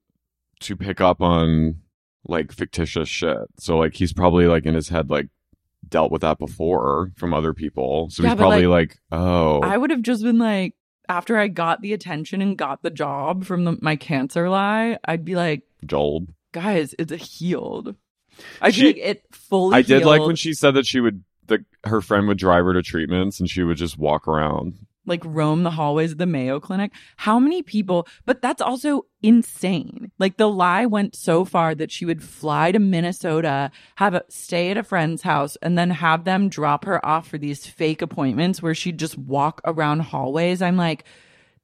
[0.62, 1.82] to pick up on
[2.28, 3.38] like fictitious shit.
[3.60, 5.28] So like he's probably like in his head like
[5.88, 8.10] dealt with that before from other people.
[8.10, 10.76] So Yeah, he's probably like, like, oh, I would have just been like,
[11.08, 15.26] after I got the attention and got the job from the, my cancer lie, I'd
[15.26, 16.28] be like, Joel.
[16.52, 17.96] guys, it's healed.
[18.62, 19.78] I She- like it fully.
[19.78, 22.74] I did like when she said that she would the her friend would drive her
[22.74, 24.76] to treatments and she would just walk around.
[25.10, 26.92] Like roam the hallways of the Mayo Clinic.
[27.18, 28.08] How many people?
[28.26, 30.12] But that's also insane.
[30.20, 34.72] Like the lie went so far that she would fly to Minnesota, have a stay
[34.72, 38.62] at a friend's house, and then have them drop her off for these fake appointments
[38.62, 40.62] where she'd just walk around hallways.
[40.62, 41.04] I'm like,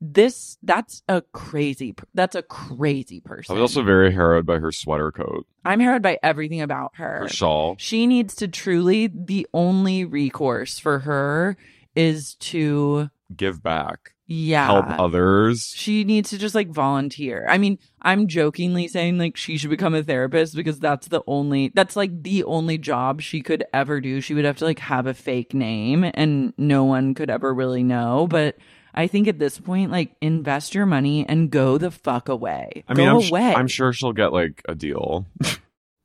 [0.01, 0.58] this.
[0.62, 1.95] That's a crazy.
[2.13, 3.55] That's a crazy person.
[3.55, 7.19] I was also very harrowed by her sweater coat, I'm harrowed by everything about her.
[7.19, 7.76] her shawl.
[7.80, 9.07] She needs to truly.
[9.07, 11.57] The only recourse for her
[11.95, 14.13] is to Give back.
[14.27, 15.71] yeah Help others.
[15.75, 17.45] she needs to just like volunteer.
[17.49, 21.71] I mean, I'm jokingly saying like she should become a therapist because that's the only
[21.73, 24.21] that's like the only job she could ever do.
[24.21, 27.83] She would have to like have a fake name and no one could ever really
[27.83, 28.57] know, but
[28.93, 32.83] I think at this point like invest your money and go the fuck away.
[32.87, 33.53] I mean, go I'm, sh- away.
[33.55, 35.25] I'm sure she'll get like a deal.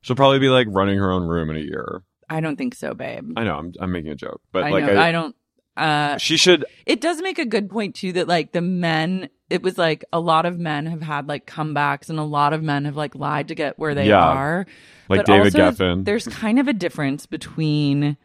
[0.03, 2.01] She'll probably be like running her own room in a year.
[2.27, 3.33] I don't think so, babe.
[3.37, 4.93] I know I'm I'm making a joke, but I like know.
[4.93, 5.35] I, I don't.
[5.77, 6.65] Uh, she should.
[6.85, 10.19] it does make a good point too that like the men it was like a
[10.19, 13.47] lot of men have had like comebacks and a lot of men have like lied
[13.47, 14.19] to get where they Yeah.
[14.21, 14.65] are
[15.09, 16.03] Like But David Geffen.
[16.05, 18.17] there's kind of a difference between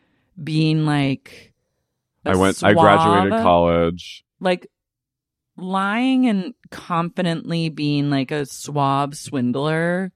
[0.43, 1.53] being like
[2.25, 2.63] I I went.
[2.65, 4.25] I graduated college.
[4.41, 4.67] like
[5.57, 10.13] lying and confidently being like a swab swindler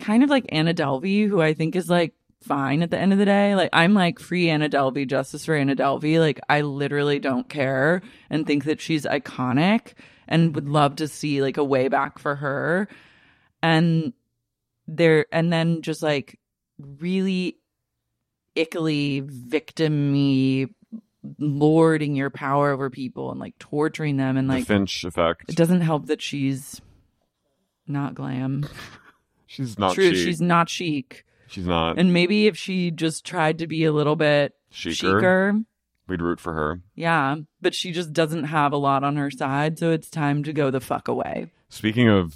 [0.00, 2.14] kind of like Anna Delvey who I think is like
[2.46, 5.54] fine at the end of the day like I'm like free Anna Delvey justice for
[5.54, 9.94] Anna Delvey like I literally don't care and think that she's iconic
[10.28, 12.88] and would love to see like a way back for her
[13.62, 14.12] and
[14.86, 16.38] there and then just like
[16.78, 17.56] really
[18.54, 20.66] ickily victim-y
[21.38, 25.44] lording your power over people and like torturing them and the like Finch effect.
[25.48, 26.80] it doesn't help that she's
[27.86, 28.66] not glam.
[29.48, 30.24] She's not True, chic.
[30.26, 31.24] she's not chic.
[31.48, 31.98] She's not.
[31.98, 35.20] And maybe if she just tried to be a little bit Chicer?
[35.20, 35.60] chicer,
[36.08, 36.80] We'd root for her.
[36.94, 40.52] yeah, but she just doesn't have a lot on her side, so it's time to
[40.52, 41.50] go the fuck away.
[41.68, 42.34] Speaking of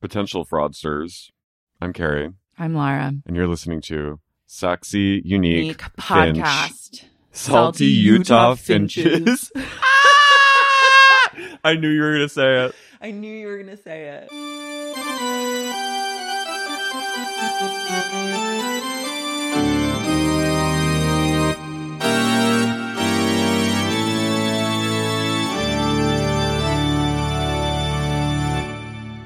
[0.00, 1.30] potential fraudsters,
[1.80, 3.12] I'm Carrie, I'm Lara.
[3.26, 6.38] and you're listening to Sexy Unique, Unique Finch.
[6.38, 7.04] podcast.
[7.32, 9.52] Salty Utah Finches.
[11.62, 12.74] I knew you were gonna say it.
[13.00, 14.28] I knew you were gonna say it.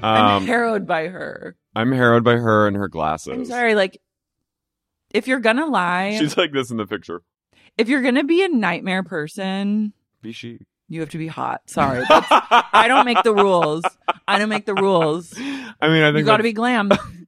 [0.02, 1.56] I'm Um, harrowed by her.
[1.74, 3.32] I'm harrowed by her and her glasses.
[3.32, 4.00] I'm sorry, like
[5.14, 7.22] if you're gonna lie, She's like this in the picture.
[7.78, 10.58] if you're gonna be a nightmare person, Be she.
[10.88, 11.62] you have to be hot.
[11.70, 13.82] Sorry, that's, I don't make the rules.
[14.28, 15.32] I don't make the rules.
[15.38, 16.90] I mean, I think You got to that's- be glam.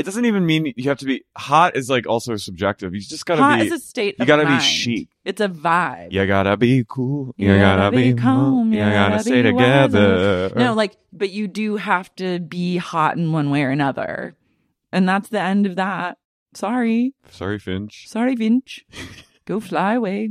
[0.00, 1.76] It doesn't even mean you have to be hot.
[1.76, 2.94] Is like also subjective.
[2.94, 3.58] You just gotta Hot be.
[3.58, 4.16] Hot is a state.
[4.18, 5.08] you gotta be chic.
[5.26, 6.10] It's a vibe.
[6.12, 7.34] You gotta be cool.
[7.36, 8.72] You, You gotta, be calm.
[8.72, 10.52] You gotta, gotta stay together.
[10.56, 14.34] No, like, but you do have to be hot in one way or another,
[14.90, 16.16] and that's the end of that.
[16.54, 18.08] Sorry, Sorry, Finch.
[18.08, 18.80] sorry, Vinch.
[19.44, 20.30] Go fly away.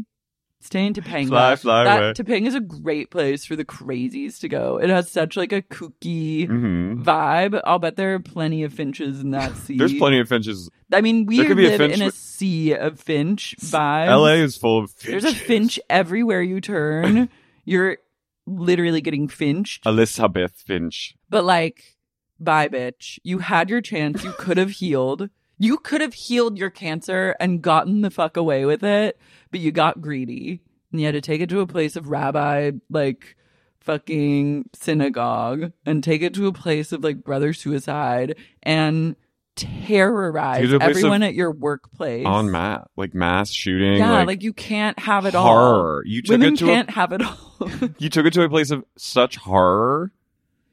[0.62, 1.28] Stay in Topanga.
[1.30, 2.14] Fly, fly that, away.
[2.14, 4.78] Topanga is a great place for the crazies to go.
[4.78, 7.60] It has such like a kooky hmm vibe.
[7.64, 9.78] I'll bet there are plenty of finches in that sea.
[9.78, 10.70] There's plenty of Finches.
[10.92, 14.08] I mean, we There could be a live finch in a sea of finch vibes.
[14.08, 15.24] LA is full of finches.
[15.24, 17.30] There's a finch everywhere you turn.
[17.66, 17.98] You're
[18.46, 19.86] literally getting finched.
[19.86, 21.16] Elizabeth Finch.
[21.30, 21.98] But like,
[22.40, 23.20] bye, bitch.
[23.24, 24.24] You had your chance.
[24.24, 25.30] You could have healed.
[25.60, 29.20] You could have healed your cancer and gotten the fuck away with it,
[29.52, 30.62] but you got greedy.
[30.92, 33.36] And you had to take it to a place of rabbi, like
[33.82, 39.16] fucking synagogue, and take it to a place of like brother suicide and
[39.56, 42.26] terrorize Take it to a place everyone at your workplace.
[42.26, 43.98] On mass, like mass shooting.
[43.98, 45.46] Yeah, like, like, you can't have it all.
[45.46, 46.04] horror.
[46.06, 47.68] You took Women it to can't a, have it all.
[47.98, 50.12] you took it to a place of such horror.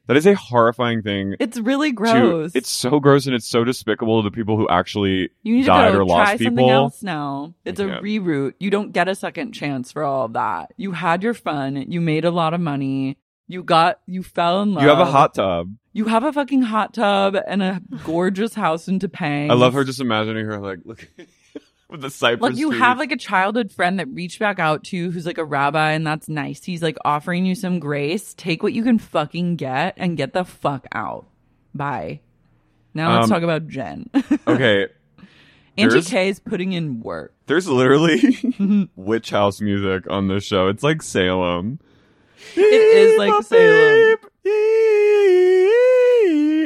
[0.06, 1.34] That is a horrifying thing.
[1.40, 2.52] it's really to- gross.
[2.54, 5.66] it's so gross and it's so despicable to the people who actually you need to
[5.66, 6.46] died go or lost try people.
[6.50, 7.54] something else now.
[7.64, 8.54] It's a reroute.
[8.60, 10.72] You don't get a second chance for all of that.
[10.76, 11.90] You had your fun.
[11.90, 13.18] You made a lot of money.
[13.48, 14.82] You got you fell in love.
[14.82, 15.72] You have a hot tub.
[15.92, 19.50] You have a fucking hot tub and a gorgeous house in Topanga.
[19.50, 21.08] I love her just imagining her like look
[21.88, 22.42] with the cypress.
[22.50, 22.80] Like you trees.
[22.80, 25.92] have like a childhood friend that reached back out to you who's like a rabbi
[25.92, 26.64] and that's nice.
[26.64, 28.34] He's like offering you some grace.
[28.34, 31.26] Take what you can fucking get and get the fuck out.
[31.74, 32.20] Bye.
[32.94, 34.08] Now let's Um, talk about Jen.
[34.46, 34.88] okay.
[35.78, 37.34] Angie K is putting in work.
[37.46, 38.38] There's literally
[38.96, 40.68] witch house music on this show.
[40.68, 41.78] It's like Salem.
[42.54, 44.16] It is like Salem.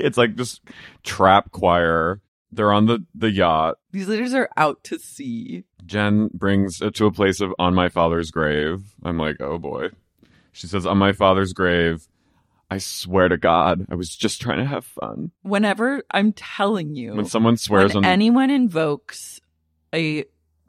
[0.03, 0.63] It's like just
[1.03, 2.21] trap choir.
[2.53, 3.77] They're on the, the yacht.
[3.93, 5.65] These leaders are out to sea.
[5.87, 8.95] Jen brings it to a place of on my father's grave.
[9.05, 9.91] I'm like, oh boy.
[10.53, 12.09] She says, on my father's grave,
[12.71, 15.31] I swear to God, I was just trying to have fun.
[15.43, 19.41] Whenever I'm telling you, When someone swears when on anyone invokes
[19.95, 20.25] a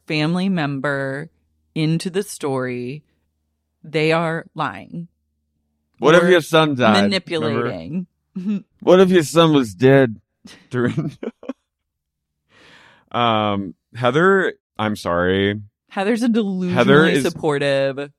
[0.07, 1.29] family member
[1.75, 3.03] into the story,
[3.83, 5.07] they are lying.
[5.99, 7.03] What if your son died?
[7.03, 8.07] Manipulating.
[8.79, 10.19] What if your son was dead
[10.69, 11.17] during?
[13.11, 18.11] Um, Heather, I'm sorry, Heather's a delusionally Heather is- supportive,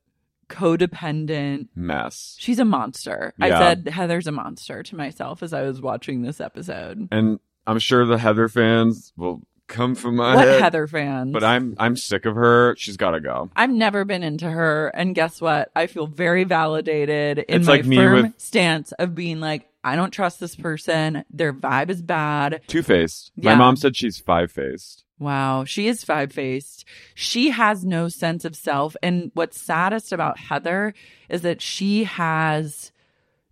[0.49, 1.67] codependent.
[1.75, 2.35] mess.
[2.39, 3.33] She's a monster.
[3.39, 7.07] I said Heather's a monster to myself as I was watching this episode.
[7.11, 10.61] And I'm sure the Heather fans will come from my what head.
[10.61, 11.31] Heather fans?
[11.33, 12.75] But I'm I'm sick of her.
[12.77, 13.49] She's got to go.
[13.55, 15.71] I've never been into her, and guess what?
[15.75, 19.95] I feel very validated in It's my like firm with- stance of being like, I
[19.95, 21.25] don't trust this person.
[21.29, 22.61] Their vibe is bad.
[22.67, 23.31] Two faced.
[23.35, 25.03] My mom said she's five faced.
[25.19, 26.85] Wow, she is five faced.
[27.15, 28.95] She has no sense of self.
[29.03, 30.93] And what's saddest about Heather
[31.29, 32.91] is that she has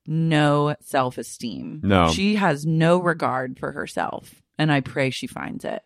[0.08, 1.82] no self esteem.
[1.84, 2.10] No.
[2.12, 4.42] She has no regard for herself.
[4.58, 5.84] And I pray she finds it.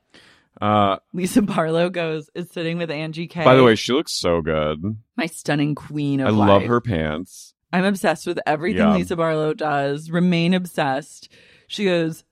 [0.61, 3.43] Uh, Lisa Barlow goes, is sitting with Angie K.
[3.43, 4.81] by the way, she looks so good.
[5.17, 7.53] my stunning queen of I love her pants.
[7.75, 8.93] I'm obsessed with everything Yeah.
[8.93, 10.09] Lisa Barlow does.
[10.09, 11.27] Remain obsessed.
[11.67, 12.23] She goes,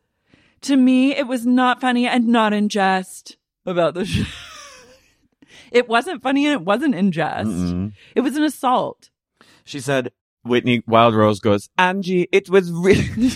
[0.62, 3.36] To me, it was not funny and not in jest
[3.66, 4.24] about the show.
[5.72, 7.50] it wasn't funny and it wasn't in jest.
[7.50, 7.92] Mm-mm.
[8.16, 9.10] It was an assault.
[9.66, 10.14] She said,
[10.44, 13.32] Whitney Wild Rose goes, Angie, it was really,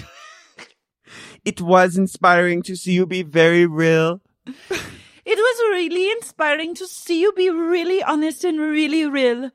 [1.45, 4.21] it was inspiring to see you be very real.
[5.29, 9.51] It was really inspiring to see you be really honest and really real.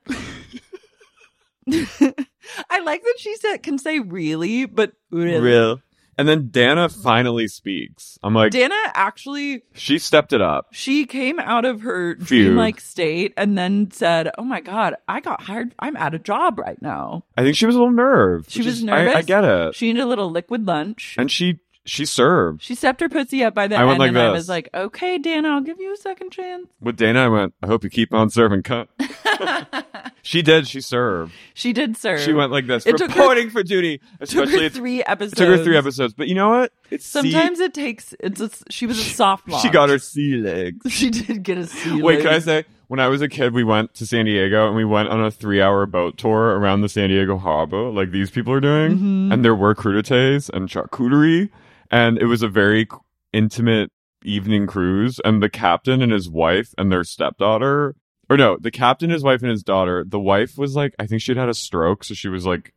[2.69, 5.41] I like that she said can say really, but real.
[5.41, 5.81] Real.
[6.15, 8.19] And then Dana finally speaks.
[8.21, 10.67] I'm like, Dana actually she stepped it up.
[10.71, 12.45] she came out of her Phew.
[12.45, 15.73] dreamlike state and then said, "Oh my god, I got hired.
[15.79, 18.51] I'm at a job right now." I think she was a little nerved.
[18.51, 19.15] She was nervous.
[19.15, 19.73] I, I get it.
[19.73, 21.15] She needed a little liquid lunch.
[21.17, 22.61] and she she served.
[22.61, 24.69] she stepped her pussy up by the I end, went like and I was like,
[24.73, 27.89] "Okay, Dana, I'll give you a second chance." With Dana, I went, I hope you
[27.89, 28.87] keep on serving cunt.
[30.21, 30.67] she did.
[30.67, 31.33] She served.
[31.53, 32.21] She did serve.
[32.21, 33.97] She went like this, It took her- reporting for duty.
[33.97, 35.33] took Especially her three episodes.
[35.37, 36.13] took her three episodes.
[36.13, 36.71] But you know what?
[36.89, 38.13] It's C- Sometimes it takes.
[38.19, 40.85] It's a, she was a soft she got her sea legs.
[40.93, 42.01] She did get a a C.
[42.01, 42.65] Wait, can I say?
[42.87, 45.31] When I was a kid, we went to San Diego and we went on a
[45.31, 48.91] three-hour boat tour around the San Diego harbor, like these people are doing.
[48.95, 49.31] Mm-hmm.
[49.31, 51.49] And there were crudités and charcuterie,
[51.91, 52.87] and it was a very
[53.31, 53.91] intimate
[54.23, 55.19] evening cruise.
[55.25, 57.95] And the captain and his wife and their stepdaughter,
[58.29, 60.03] or no, the captain, his wife, and his daughter.
[60.07, 62.73] The wife was like, I think she'd had a stroke, so she was like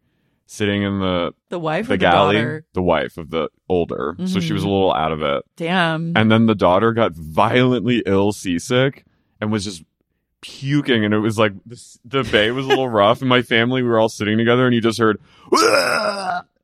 [0.48, 2.34] sitting in the the wife the the galley.
[2.36, 2.64] daughter?
[2.74, 4.70] The wife of the older, so she was a Mhm.
[4.70, 5.42] little out of it.
[5.56, 6.12] Damn.
[6.16, 9.04] And then the daughter got violently ill, seasick,
[9.40, 9.82] and was just
[10.40, 11.04] puking.
[11.04, 13.20] And it was like the, the bay was a little rough.
[13.20, 15.18] And my family, we were all sitting together, and you just heard.
[15.50, 15.56] He-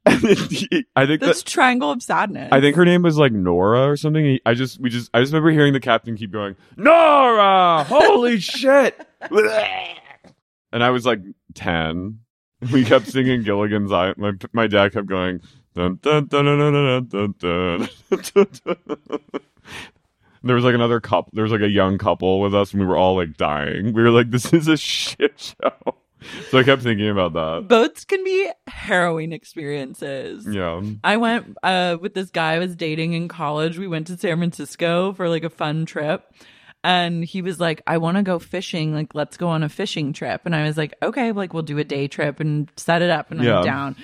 [0.07, 2.49] I think this that, triangle of sadness.
[2.51, 4.39] I think her name was like Nora or something.
[4.45, 9.01] I just we just I just remember hearing the captain keep going Nora, holy shit,
[10.73, 11.21] and I was like
[11.55, 12.21] ten.
[12.73, 14.19] We kept singing Gilligan's Island.
[14.19, 15.41] My my dad kept going
[15.75, 17.89] dun dun dun dun dun dun dun.
[18.65, 19.21] dun.
[20.43, 21.31] there was like another couple.
[21.33, 23.93] There was like a young couple with us, and we were all like dying.
[23.93, 25.95] We were like, "This is a shit show."
[26.51, 27.69] So I kept thinking about that.
[27.69, 30.47] boats can be harrowing experiences.
[30.47, 30.83] Yeah.
[31.05, 33.79] I went uh, with this guy I was dating in college.
[33.79, 36.25] We went to San Francisco for like a fun trip.
[36.85, 38.93] And he was like, I want to go fishing.
[38.93, 40.43] Like, let's go on a fishing trip.
[40.45, 43.31] And I was like, okay, like we'll do a day trip and set it up.
[43.31, 43.59] And Yeah.
[43.61, 43.97] I'm down.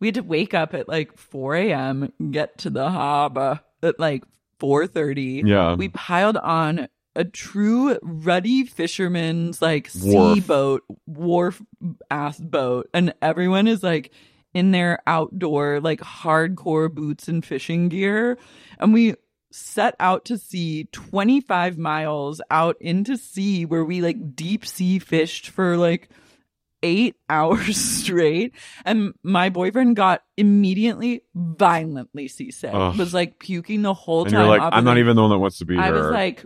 [0.00, 4.24] We had to wake up at like 4 a.m., get to the harbor at like
[4.60, 5.42] 4.30.
[5.46, 5.74] Yeah.
[5.74, 10.34] We piled on a true ruddy fisherman's like Wharf.
[10.34, 11.60] sea boat, wharf
[12.10, 12.88] ass boat.
[12.94, 14.12] And everyone is like
[14.54, 18.38] in their outdoor, like hardcore boots and fishing gear.
[18.78, 19.14] And we
[19.50, 25.50] set out to sea 25 miles out into sea where we like deep sea fished
[25.50, 26.08] for like
[26.82, 28.54] eight hours straight.
[28.84, 32.96] And my boyfriend got immediately violently seasick, Ugh.
[32.98, 34.40] was like puking the whole And time.
[34.40, 35.94] you're like, I'm not even the one that wants to be I here.
[35.94, 36.44] was like,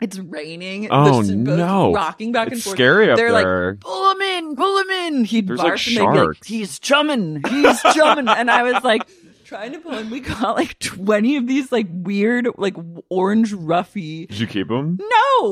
[0.00, 0.88] it's raining.
[0.90, 1.92] Oh, the boat's no.
[1.92, 2.76] Rocking back and It's forth.
[2.76, 3.70] scary up They're there.
[3.72, 5.24] like, pull him in, pull him in.
[5.24, 8.28] He'd There's, bark like, and they'd be like, he's chumming, he's chumming.
[8.28, 9.02] and I was like,
[9.50, 10.10] trying to pull him.
[10.10, 12.76] We got like 20 of these like weird, like
[13.08, 14.28] orange roughy.
[14.28, 14.96] Did you keep them?
[15.00, 15.50] No,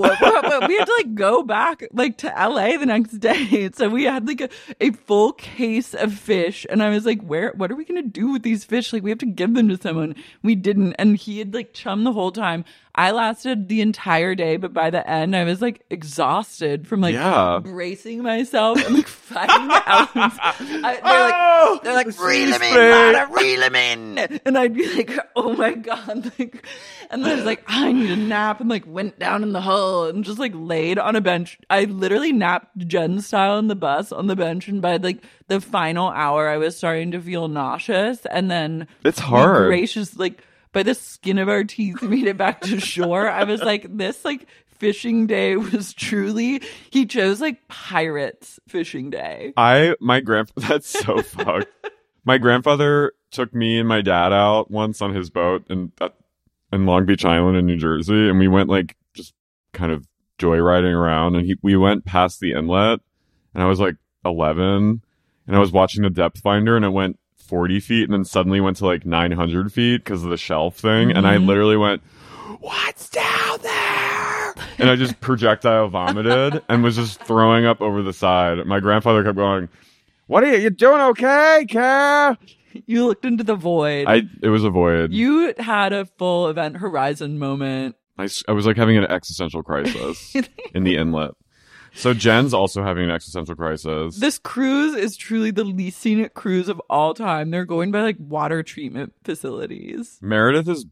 [0.68, 3.68] we had to like go back like to LA the next day.
[3.74, 4.49] So we had like a,
[4.80, 6.64] a full case of fish.
[6.70, 8.92] And I was like, where, what are we going to do with these fish?
[8.92, 10.14] Like we have to give them to someone.
[10.42, 10.94] We didn't.
[10.94, 12.64] And he had like chum the whole time.
[12.94, 17.14] I lasted the entire day, but by the end I was like exhausted from like
[17.14, 17.61] Yeah.
[17.62, 20.36] bracing myself and like fighting the elements.
[20.42, 25.55] I, they're like, Oh, they're like, reel in, reel him And I'd be like, oh
[25.55, 26.32] my God.
[26.39, 26.64] Like,
[27.11, 29.53] and then I was like, ah, I need a nap and like went down in
[29.53, 31.59] the hull and just like laid on a bench.
[31.70, 34.68] I literally napped Jen style in the bus on the bench.
[34.68, 38.26] And by like the final hour, I was starting to feel nauseous.
[38.26, 39.66] And then It's hard.
[39.68, 43.28] gracious, like by the skin of our teeth, we made it back to shore.
[43.28, 44.47] I was like, this like
[44.78, 49.53] fishing day was truly, he chose like pirates fishing day.
[49.57, 51.66] I my grand that's so fucked.
[52.24, 56.09] My grandfather took me and my dad out once on his boat in uh,
[56.72, 59.35] in Long Beach Island in New Jersey, and we went like just
[59.72, 60.07] kind of
[60.39, 63.01] joyriding around, and he we went past the inlet,
[63.55, 65.03] and I was like eleven,
[65.47, 67.18] and I was watching the depth finder, and it went
[67.49, 71.11] 40 feet and then suddenly went to like 900 feet because of the shelf thing.
[71.11, 72.03] And I literally went,
[72.61, 74.55] What's down there?
[74.79, 78.64] And I just projectile vomited and was just throwing up over the side.
[78.66, 79.70] My grandfather kept going,
[80.26, 82.37] What are you, you doing okay, Care?
[82.87, 84.07] You looked into the void.
[84.07, 85.12] I, it was a void.
[85.12, 87.97] you had a full event horizon moment.
[88.19, 90.35] I, I was like having an existential crisis
[90.75, 91.33] in the inlet.
[91.95, 94.16] So Jen's also having an existential crisis.
[94.16, 97.51] This cruise is truly the least scenic cruise of all time.
[97.51, 100.19] They're going by like water treatment facilities.
[100.21, 100.87] Meredith is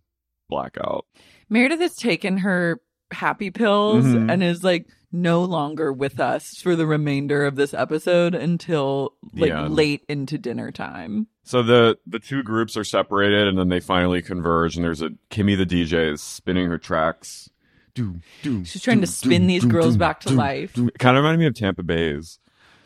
[0.48, 1.06] blackout.
[1.48, 2.80] Meredith has taken her
[3.12, 4.30] happy pills Mhm.
[4.32, 9.50] and is like no longer with us for the remainder of this episode until like
[9.52, 9.74] The end.
[9.74, 11.28] late into dinner time.
[11.44, 14.76] So the the two groups are separated, and then they finally converge.
[14.76, 17.48] And there's a Kimmy the DJ is spinning her tracks.
[17.94, 20.74] Do, do, She's trying to spin these girls back to life.
[20.98, 22.38] Kind of reminded me of Tampa Baes.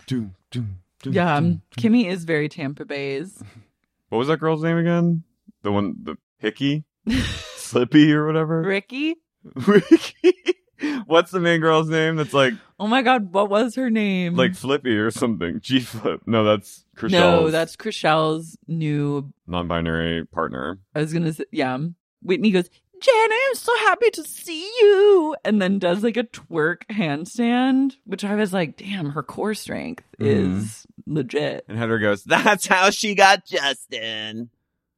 [0.07, 0.67] Do, do,
[1.03, 1.47] do, Yeah, do.
[1.47, 3.43] um, Kimmy is very Tampa Baes.
[4.11, 5.25] What was that girl's name again?
[5.63, 6.85] The one, the Hickey,
[7.57, 8.63] Slippy or whatever.
[8.63, 9.17] Ricky?
[11.07, 12.17] What's the main girl's name?
[12.17, 14.35] That's like Oh my god, what was her name?
[14.35, 15.61] like Flippy or something.
[15.61, 16.23] G Flip.
[16.27, 20.79] No, that's Chrishell's No, that's Chrishell's new non-binary partner.
[20.95, 21.79] I was gonna say, yeah.
[22.23, 22.69] Whitney goes,
[23.03, 25.35] Jen, I'm so happy to see you.
[25.45, 30.05] And then does like a twerk handstand, which I was like, damn, her core strength
[30.19, 30.59] Mm-hmm.
[30.59, 31.65] is legit.
[31.69, 34.51] And Heather goes, "That's how she got Justin."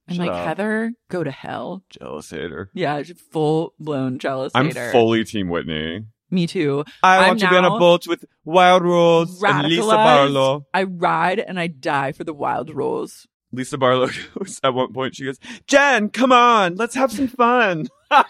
[0.08, 0.46] I'm Shut like, up.
[0.46, 1.82] Heather, go to hell.
[1.90, 2.70] Jealous hater.
[2.74, 4.90] Yeah, full blown jealous I'm hater.
[4.90, 6.06] fully Team Whitney.
[6.30, 6.84] Me too.
[7.02, 9.88] I I'm want to be on a boat with Wild Rose and Lisa Radicalized.
[9.90, 10.66] Barlow.
[10.72, 13.26] I ride and I die for the wild rose.
[13.52, 15.14] Lisa Barlow goes at one point.
[15.14, 17.88] She goes, "Jen, come on, let's have some fun."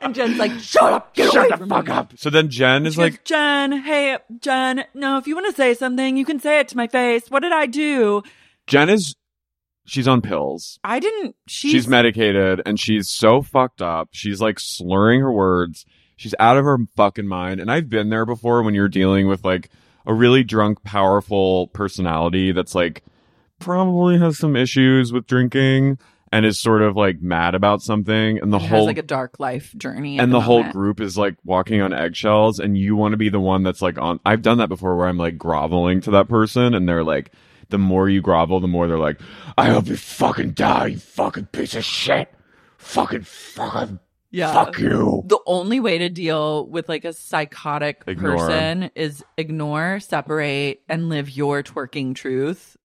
[0.00, 1.48] And Jen's like, shut up, get away from me.
[1.50, 2.12] Shut the fuck up.
[2.16, 5.56] So then Jen is She goes, like, Jen, hey, Jen, no, if you want to
[5.56, 7.30] say something, you can say it to my face.
[7.30, 8.22] What did I do?
[8.66, 9.14] Jen is,
[9.84, 10.78] she's on pills.
[10.84, 11.36] I didn't.
[11.46, 14.08] She's, she's medicated and she's so fucked up.
[14.12, 15.84] She's like slurring her words.
[16.16, 17.60] She's out of her fucking mind.
[17.60, 19.70] And I've been there before when you're dealing with like
[20.06, 23.02] a really drunk, powerful personality that's like
[23.58, 25.98] probably has some issues with drinking
[26.32, 28.38] and is sort of like mad about something.
[28.38, 30.18] And the has whole like a dark life journey.
[30.18, 33.40] and the, whole group is like walking on eggshells and you want to be the
[33.40, 36.74] one that's like on I've done that before where I'm like groveling to that person
[36.74, 37.32] and they're like
[37.70, 39.20] the more you grovel the more they're like
[39.58, 42.32] I hope you fucking die you fucking piece of shit
[42.78, 43.98] fucking fucking
[44.30, 44.52] Yeah.
[44.52, 48.36] fuck you The only way to deal with like a psychotic Ignore.
[48.36, 52.76] person is ignore, separate, and live your twerking truth.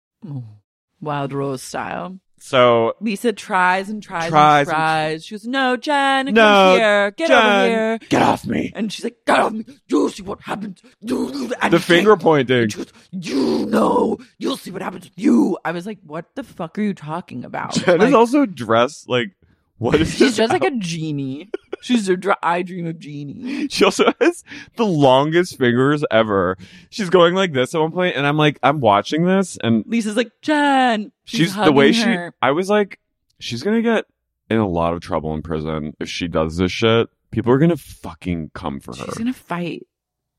[1.02, 2.20] Wild Rose style.
[2.40, 5.26] So Lisa tries and tries, Tries and and- tries.
[5.26, 9.04] She goes, "No, Jen, No, come here, get over here." get off me And she's
[9.04, 9.66] like, "Get off me!
[9.88, 14.72] You'll see what happens." You, and the finger pointing And goes, "You know, you'll see
[14.72, 18.00] what happens with you." I was like, "What the fuck are you talking about?" Jen
[18.00, 19.32] Like, is also dressed like
[19.80, 21.50] what is she's just like a genie.
[21.82, 23.68] She's a dr- I dream of genie.
[23.70, 24.44] She also has
[24.76, 26.58] the longest fingers ever.
[26.90, 30.16] She's going like this at one point, and I'm like, I'm watching this, and Lisa's
[30.18, 31.12] like, Jen.
[31.24, 32.16] she's, the way she.
[32.42, 33.00] I was like,
[33.40, 34.06] she's gonna get
[34.50, 37.08] in a lot of trouble in prison if she does this shit.
[37.32, 39.06] People are gonna fucking come for her.
[39.06, 39.86] She's gonna fight.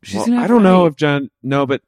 [0.02, 0.40] She's Well, gonna.
[0.42, 1.30] I don't know if Jen.
[1.42, 1.82] No, but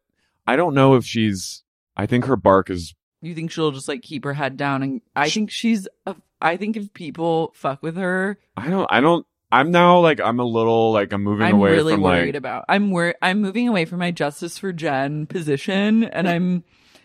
[0.46, 1.62] I don't know if she's.
[1.96, 2.94] I think her bark is.
[3.20, 5.88] you think she'll just like keep her head down, and I think she's.
[6.06, 8.86] A, I think if people fuck with her, I don't.
[8.90, 9.26] I don't.
[9.50, 11.48] I'm now like I'm a little like I'm moving away.
[11.50, 12.34] I'm away really from worried like.
[12.34, 12.64] about.
[12.68, 16.64] I'm wor- I'm moving away from my justice for Jen position, and I'm.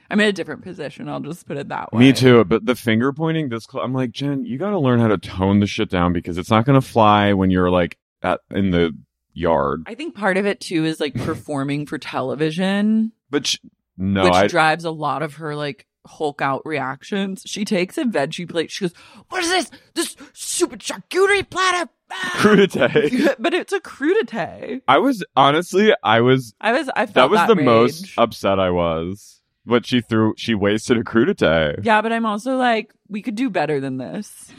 [0.10, 1.10] I'm in a different position.
[1.10, 2.00] I'll just put it that way.
[2.00, 5.02] Me too, but the finger pointing this cl- I'm like, Jen, you got to learn
[5.02, 7.98] how to tone the shit down because it's not going to fly when you're like
[8.24, 8.96] at in the
[9.34, 9.84] yard.
[9.86, 13.58] I think part of it too is like performing for television, But sh-
[13.98, 17.44] no, which I drives a lot of her like Hulk out reactions.
[17.46, 18.72] She takes a veggie plate.
[18.72, 18.94] She goes,
[19.30, 19.72] "What is this?
[19.94, 23.36] This stupid charcuterie platter." Ah!" crudité.
[23.40, 24.82] but it's a crudité.
[24.88, 26.90] I was honestly, I was I was.
[26.96, 27.66] I felt that was that the rage.
[27.66, 29.42] most upset I was.
[29.68, 31.84] But she threw, she wasted a crudité.
[31.84, 34.50] Yeah, but I'm also like, we could do better than this.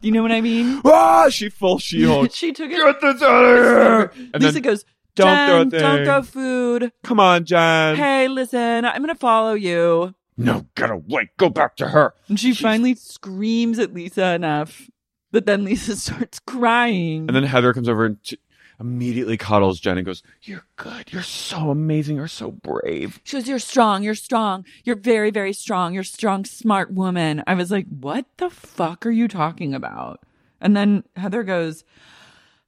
[0.00, 0.82] you know what I mean?
[0.84, 2.30] Ah, she full She-Hulk.
[2.34, 2.76] she took it.
[2.76, 4.12] Get this out of here!
[4.34, 4.84] And Lisa then, goes,
[5.18, 6.92] "Don't Jen, throw a don't throw food.
[7.02, 7.96] come on, Jen.
[7.96, 10.14] Hey, listen, I'm gonna follow you.
[10.36, 11.30] No, get away.
[11.36, 12.14] Go back to her.
[12.28, 14.88] And she finally screams at Lisa enough,
[15.32, 17.26] but then Lisa starts crying.
[17.26, 18.38] And then Heather comes over and t-
[18.78, 21.12] immediately cuddles Jen and goes, You're good.
[21.12, 22.16] You're so amazing.
[22.16, 23.20] You're so brave.
[23.24, 24.04] she goes, "You're strong.
[24.04, 24.64] You're strong.
[24.84, 25.92] You're very, very strong.
[25.92, 30.20] You're a strong, smart woman." I was like, "What the fuck are you talking about?"
[30.60, 31.84] And then Heather goes,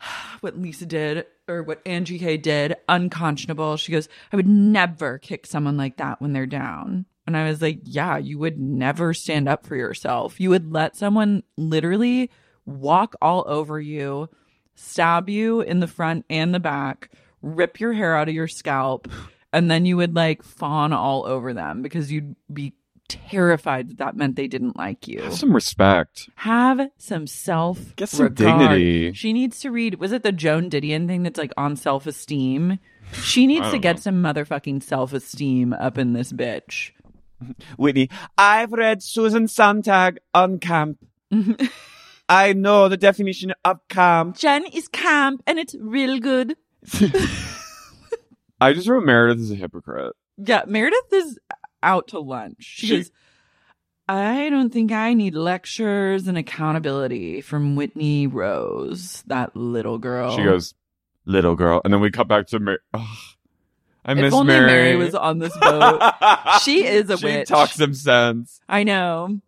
[0.41, 5.47] "What Lisa did, or what Angie K did, unconscionable." She goes, "I would never kick
[5.47, 9.49] someone like that when they're down." And I was like, yeah, you would never stand
[9.49, 10.41] up for yourself.
[10.41, 12.29] You would let someone literally
[12.67, 14.29] walk all over you,
[14.75, 19.07] stab you in the front and the back, rip your hair out of your scalp,
[19.53, 22.75] and then you would like fawn all over them because you'd be
[23.11, 25.23] terrified that that meant they didn't like you.
[25.23, 26.29] Have some respect.
[26.37, 29.13] Have some self Get some dignity.
[29.13, 29.97] She needs to read.
[29.97, 32.79] Was it the Joan Didion thing that's like on self esteem?
[33.13, 34.01] She needs to get know.
[34.01, 36.93] some motherfucking self esteem up in this bitch.
[37.77, 40.99] Whitney, I've read Susan Sontag on camp.
[42.29, 44.37] I know the definition of camp.
[44.37, 46.57] Jen is camp and it's real good.
[48.61, 50.15] I just wrote Meredith is a hypocrite.
[50.37, 51.39] Yeah, Meredith is
[51.83, 52.57] out to lunch.
[52.61, 53.11] She, She- goes,
[54.09, 60.37] I don't think I need lectures and accountability from Whitney Rose, that little girl.
[60.37, 60.75] She goes,
[61.27, 61.81] little girl.
[61.85, 62.79] And then we cut back to Mary.
[64.05, 64.67] I miss if only Mary.
[64.67, 66.01] Mary was on this boat.
[66.63, 67.49] she is a she witch.
[67.49, 68.61] talks some sense.
[68.69, 69.41] I know.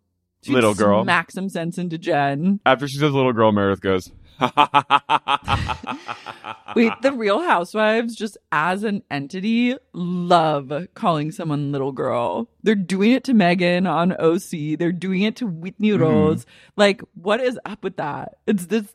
[0.43, 1.03] She'd Little girl.
[1.03, 2.59] Smack some sense into Jen.
[2.65, 4.11] After she says little girl, Meredith goes,
[6.75, 12.49] Wait, the Real Housewives, just as an entity, love calling someone little girl.
[12.63, 14.77] They're doing it to Megan on OC.
[14.79, 16.01] They're doing it to Whitney Mm-hmm.
[16.01, 16.45] Rose.
[16.75, 18.35] Like, what is up with that?
[18.47, 18.93] It's this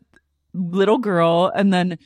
[0.54, 1.98] little girl, and then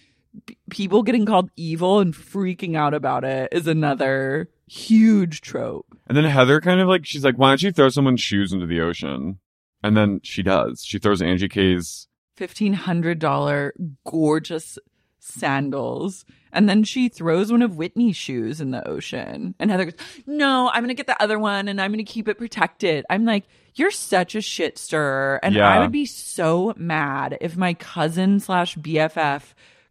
[0.46, 5.86] p- people getting called evil and freaking out about it is another huge trope.
[6.08, 8.66] And then Heather kind of like, she's like, why don't you throw someone's shoes into
[8.66, 9.38] the ocean?
[9.82, 10.82] And then she does.
[10.84, 12.08] She throws Angie K's.
[12.46, 13.72] $1,500
[14.06, 14.78] gorgeous
[15.18, 16.24] sandals.
[16.52, 19.54] And then she throws one of Whitney's shoes in the ocean.
[19.58, 19.94] And Heather goes,
[20.26, 23.04] No, I'm going to get the other one and I'm going to keep it protected.
[23.08, 25.40] I'm like, You're such a shit stirrer.
[25.42, 25.68] And Yeah.
[25.68, 29.42] I would be so mad if my cousin slash BFF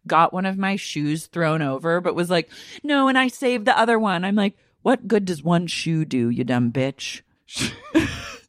[0.06, 2.50] got one of my shoes thrown over, but was like,
[2.84, 4.24] No, and I saved the other one.
[4.24, 7.22] I'm like, What good does one shoe do, you dumb bitch?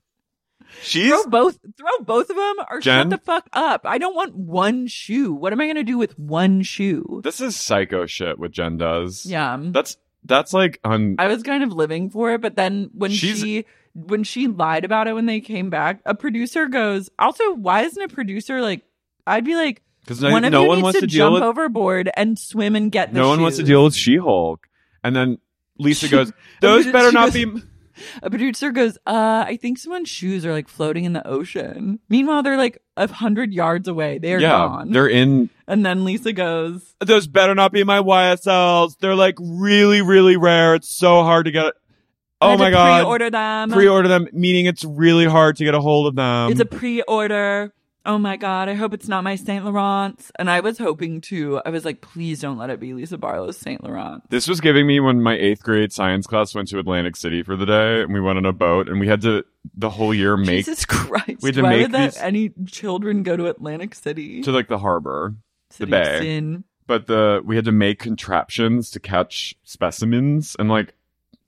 [0.84, 3.10] She's throw both throw both of them or Jen?
[3.10, 6.18] shut the fuck up i don't want one shoe what am i gonna do with
[6.20, 9.26] one shoe this is psycho shit what Jen does.
[9.26, 13.12] yeah That's that's like un i was kind of living for it but then when
[13.12, 13.66] She's- she
[13.96, 18.02] when she lied about it when they came back a producer goes also why isn't
[18.02, 18.82] a producer like
[19.28, 21.34] i'd be like because one no, of no you one needs wants to, to jump
[21.36, 24.68] with overboard and swim and get the no one wants to deal with She Hulk.
[25.02, 25.38] And then
[25.78, 27.62] Lisa goes, those better not goes- be.
[28.22, 32.44] A producer goes uh i think someone's shoes are like floating in the ocean meanwhile
[32.44, 35.50] they're like a hundred yards away they're yeah, gone they're in.
[35.68, 38.98] and then lisa goes Those better not be my YSLs.
[39.00, 40.76] They're like really, really rare.
[40.76, 41.74] It's so hard to get.
[42.42, 43.02] Oh my god!
[43.02, 46.52] pre-order them Pre-order them, meaning it's really hard to get a hold of them.
[46.52, 47.74] it's a pre-order.
[48.06, 50.30] Oh my god, I hope it's not my Saint Laurent's.
[50.38, 51.62] And I was hoping to.
[51.66, 54.30] I was like, please don't let it be Lisa Barlow's Saint Laurent.
[54.30, 57.56] This was giving me when my eighth grade science class went to Atlantic City for
[57.56, 60.36] the day, and we went on a boat, and we had to the whole year
[60.36, 61.42] make Jesus Christ!
[61.42, 64.42] we had to Why make would that these- any children go to Atlantic City?
[64.42, 65.36] to like the harbor,
[65.72, 66.20] City the of bay.
[66.20, 66.64] Sin.
[66.88, 70.94] but the we had to make contraptions to catch specimens, and like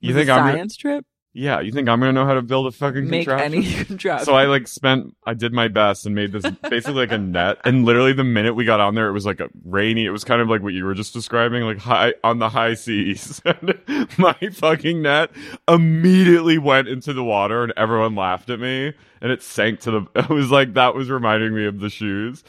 [0.00, 1.04] you Was think a I'm gonna, science trip?
[1.36, 3.54] Yeah, you think I'm gonna know how to build a fucking Make contraption?
[3.62, 4.24] any contraption?
[4.24, 7.58] So I like spent, I did my best and made this basically like a net.
[7.64, 10.06] And literally the minute we got on there, it was like a rainy.
[10.06, 12.74] It was kind of like what you were just describing, like high on the high
[12.74, 13.42] seas.
[13.88, 15.30] And my fucking net
[15.68, 20.06] immediately went into the water and everyone laughed at me and it sank to the,
[20.16, 22.42] it was like, that was reminding me of the shoes.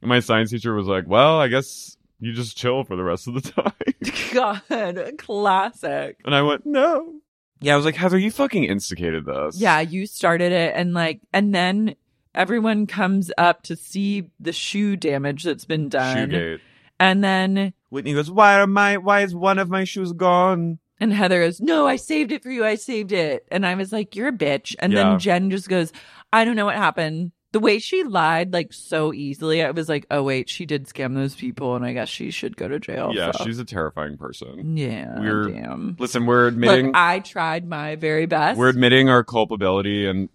[0.00, 3.28] And my science teacher was like, well, I guess you just chill for the rest
[3.28, 3.72] of the time.
[4.32, 6.18] God, classic.
[6.24, 7.14] And I went, no.
[7.62, 9.58] Yeah, I was like, Heather, you fucking instigated this.
[9.58, 11.94] Yeah, you started it, and like, and then
[12.34, 16.60] everyone comes up to see the shoe damage that's been done, Shoegate.
[16.98, 20.78] and then Whitney goes, why are my, why is one of my shoes gone?
[21.00, 22.64] And Heather goes, No, I saved it for you.
[22.64, 23.44] I saved it.
[23.50, 24.76] And I was like, You're a bitch.
[24.78, 25.02] And Yeah.
[25.10, 25.92] then Jen just goes,
[26.32, 27.32] I don't know what happened.
[27.52, 31.14] The way she lied, like so easily, I was like, Oh, wait, she did scam
[31.14, 31.76] those people.
[31.76, 33.12] And I guess she should go to jail.
[33.14, 34.76] Yeah, so- she's a terrifying person.
[34.76, 35.20] Yeah.
[35.20, 35.96] We're damn.
[35.98, 36.24] listen.
[36.26, 38.58] We're admitting Look, I tried my very best.
[38.58, 40.28] we're admitting our culpability, and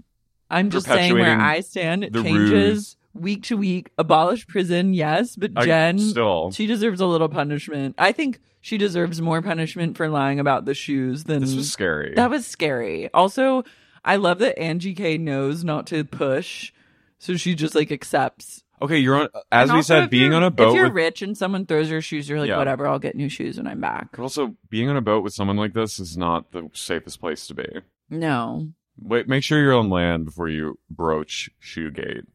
[0.49, 2.03] I'm just saying where I stand.
[2.03, 2.97] It changes ruse.
[3.13, 3.89] week to week.
[3.97, 5.35] Abolish prison, yes.
[5.35, 6.51] But I- Jen, still.
[6.51, 7.95] she deserves a little punishment.
[7.97, 12.13] I think she deserves more punishment for lying about the shoes than this was scary.
[12.15, 13.09] That was scary.
[13.13, 13.63] Also,
[14.05, 16.71] I love that Angie K knows not to push,
[17.19, 18.63] so she just like accepts.
[18.81, 18.97] okay.
[18.97, 20.83] You're on, as And we also, said, if being you're- on a boat If you're
[20.85, 22.57] with, rich and someone throws your shoes, you're like, Yeah.
[22.57, 22.87] whatever.
[22.87, 24.11] I'll get new shoes when I'm back.
[24.11, 27.47] but also being on a boat with someone like this is not the safest place
[27.47, 27.67] to be.
[28.09, 32.25] No, Wait, make sure you're on land before you broach Shoegate.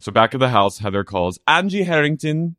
[0.00, 2.56] So back at the house, Heather calls Angie Harrington.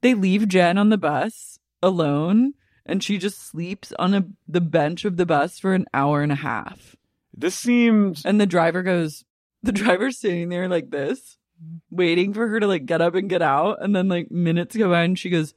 [0.00, 2.54] they leave Jen on the bus alone,
[2.86, 6.32] and she just sleeps on a the bench of the bus for an hour and
[6.32, 6.96] a half.
[7.36, 9.24] This seems And the driver goes,
[9.64, 11.96] the driver's sitting there like this, mm-hmm.
[11.96, 13.82] waiting for her to like get up and get out.
[13.82, 15.54] And then like minutes go by and she goes,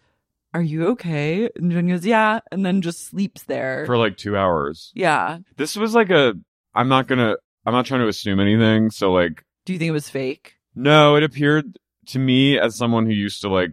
[0.53, 1.49] Are you okay?
[1.55, 2.39] And Jen goes, Yeah.
[2.51, 3.85] And then just sleeps there.
[3.85, 4.91] for like two hours.
[4.95, 5.39] yeah.
[5.57, 6.33] This was like a.
[6.73, 7.35] I'm not gonna.
[7.65, 8.91] I'm not trying to assume anything.
[8.91, 10.55] So like, Do you think it was fake?
[10.75, 13.71] no, it appeared to me as someone who used to like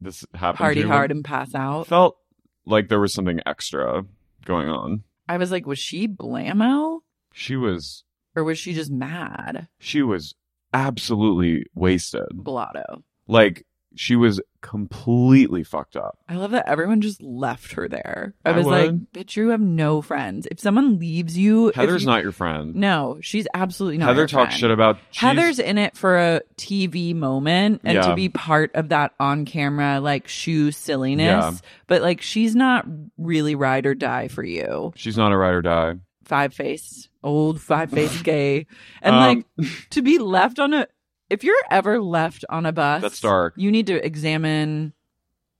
[0.00, 0.56] this happen.
[0.58, 1.86] Party to, hard and pass out.
[1.88, 2.16] Felt
[2.64, 4.04] like there was something extra
[4.44, 5.02] going on.
[5.28, 7.00] I was like, Was she blammo?
[7.32, 8.04] She was.
[8.38, 9.66] Or was she just mad?
[9.80, 10.34] She was
[10.72, 12.28] absolutely wasted.
[12.32, 13.02] Blotto.
[13.26, 13.66] Like
[13.96, 16.18] she was completely fucked up.
[16.28, 18.34] I love that everyone just left her there.
[18.44, 20.46] I I was like, bitch, you have no friends.
[20.50, 22.74] If someone leaves you, Heather's you- not your friend.
[22.76, 24.08] No, she's absolutely not.
[24.08, 24.60] Heather talks friend.
[24.60, 28.90] shit about she's- Heather's in it for a TV moment and to be part of
[28.90, 31.26] that on camera like shoe silliness.
[31.26, 31.52] Yeah.
[31.88, 32.86] But like she's not
[33.16, 34.92] really ride or die for you.
[34.96, 35.94] She's not a ride or die.
[36.28, 38.66] Five face, old five face gay.
[39.02, 40.86] And Um, like to be left on a
[41.30, 43.54] if you're ever left on a bus, That's dark.
[43.56, 44.92] You need to examine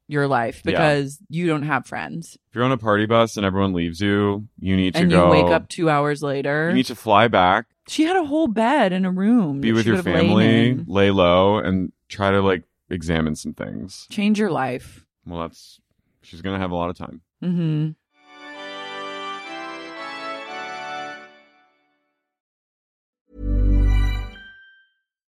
[0.08, 0.72] your life Yeah.
[0.72, 2.36] because you don't have friends.
[2.50, 5.24] If you're on a party bus and everyone leaves you, you need to and go.
[5.24, 6.68] you wake up two hours later.
[6.68, 9.60] You need to fly back, she had a whole bed in a room.
[9.62, 13.54] be with your could have lain family, lay low, and try to like examine some
[13.54, 14.06] things.
[14.10, 15.06] Change your life.
[15.26, 15.80] Well, that's
[16.22, 17.20] she's gonna have a lot of time.
[17.42, 17.90] Mm-hmm.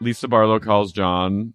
[0.00, 1.54] Lisa Barlow calls John.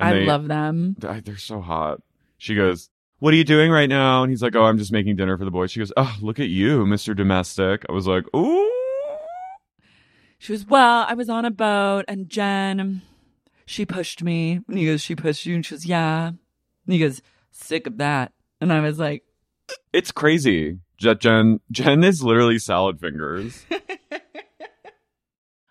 [0.00, 0.96] I they- love them.
[0.98, 2.00] They're so hot.
[2.38, 5.16] She goes, "What are you doing right now?" And he's like, "Oh, I'm just making
[5.16, 7.14] dinner for the boys." She goes, "Oh, look at you, Mr.
[7.16, 8.68] Domestic." I was like, "Ooh."
[10.38, 13.02] She was, well, I was on a boat and Jen,
[13.64, 14.58] she pushed me.
[14.66, 15.54] And he goes, she pushed you?
[15.54, 16.26] And she goes, yeah.
[16.30, 16.38] And
[16.92, 18.32] he goes, sick of that.
[18.60, 19.22] And I was like,
[19.92, 20.80] It's crazy.
[20.98, 23.64] Jen Jen is literally salad fingers.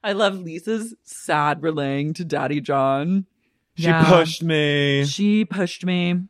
[0.04, 3.26] I love Lisa's sad relaying to Daddy John.
[3.76, 4.04] She Yeah.
[4.08, 5.06] pushed me.
[5.06, 6.22] She pushed me.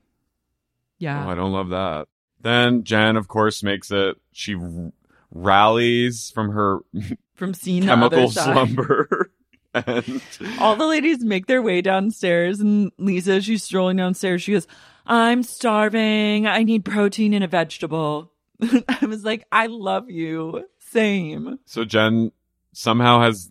[0.99, 1.25] Yeah.
[1.25, 2.07] Oh, I don't love that.
[2.41, 4.17] Then Jen, of course, makes it.
[4.31, 4.91] She r-
[5.31, 6.79] rallies from her
[7.35, 9.31] From seeing chemical other slumber.
[9.73, 10.21] and
[10.59, 14.41] All the ladies make their way downstairs, and Lisa, she's strolling downstairs.
[14.43, 14.67] She goes,
[15.07, 16.45] I'm starving.
[16.45, 18.31] I need protein and a vegetable.
[18.61, 20.65] I was like, I love you.
[20.91, 21.57] Same.
[21.65, 22.31] so Jen
[22.73, 23.49] somehow has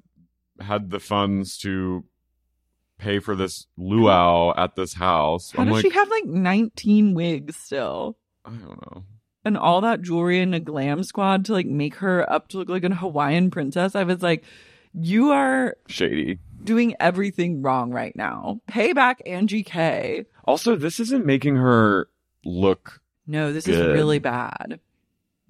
[0.60, 2.04] had the funds to
[2.98, 5.52] pay for this luau at this house.
[5.52, 8.18] How I'm does like, she have like 19 wigs still?
[8.44, 9.04] I don't know.
[9.44, 12.68] And all that jewelry and a glam squad to like make her up to look
[12.68, 13.94] like a Hawaiian princess.
[13.94, 14.44] I was like,
[14.92, 16.38] you are Shady.
[16.62, 18.60] doing everything wrong right now.
[18.66, 20.26] Pay back Angie K.
[20.44, 22.08] Also, this isn't making her
[22.44, 24.80] look No, this is really bad.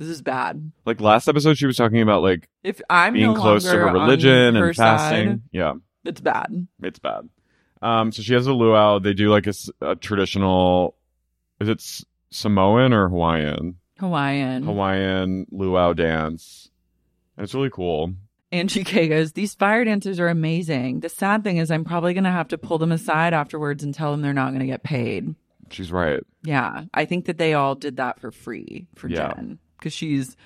[0.00, 0.72] This is bad.
[0.86, 1.58] like last episode.
[1.58, 4.76] She was talking about like If I'm being no close to her religion her and
[4.76, 5.28] fasting.
[5.28, 5.74] side, Yeah,
[6.04, 6.66] it's bad.
[6.82, 7.28] it's bad.
[7.82, 8.98] Um, so she has a luau.
[8.98, 10.96] They do like a traditional.
[11.60, 13.76] Is it S- Samoan or Hawaiian?
[13.98, 14.62] Hawaiian.
[14.62, 16.70] Hawaiian luau dance,
[17.36, 18.14] and it's really cool.
[18.52, 21.00] Angie K goes, These fire dancers are amazing.
[21.00, 23.94] The sad thing is, I'm probably going to have to pull them aside afterwards and
[23.94, 25.34] tell them they're not going to get paid.
[25.70, 26.20] She's right.
[26.42, 26.84] Yeah.
[26.92, 29.34] I think that they all did that for free for Yeah.
[29.34, 30.36] Jen because she's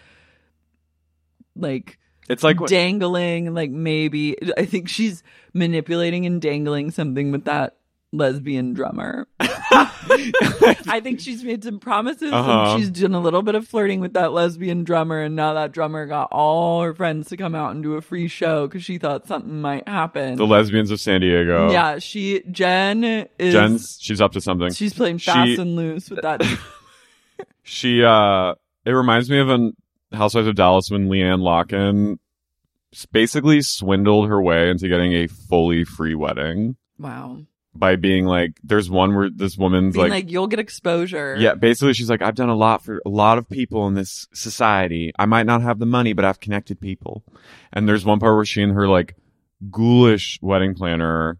[1.57, 5.23] like It's like what- dangling, like maybe, I think she's
[5.53, 7.77] manipulating and dangling something with that
[8.13, 9.27] lesbian drummer.
[9.41, 12.75] I think she's made some promises Uh-huh.
[12.75, 15.21] and she's done a little bit of flirting with that lesbian drummer.
[15.21, 18.29] And now that drummer got all her friends to come out and do a free
[18.29, 20.37] show because she thought something might happen.
[20.37, 21.73] the lesbians of San Diego.
[21.73, 24.73] Yeah, she, Jen is, Jen's she's up to something.
[24.73, 26.41] she's playing She- fast and loose with that.
[27.67, 28.55] She uh
[28.85, 29.77] it reminds me of an
[30.13, 32.19] Housewives of Dallas when LeeAnne Locken
[33.13, 37.39] basically swindled her way into getting a fully free wedding wow.
[37.75, 41.37] by being like there's one where this woman's Being like, like, you'll get exposure.
[41.39, 44.29] yeah, basically she's like I've done a lot for a lot of people in this
[44.33, 45.13] society.
[45.19, 47.25] I might not have the money, but I've connected people.
[47.73, 49.17] And there's one part where she and her like
[49.71, 51.39] ghoulish wedding planner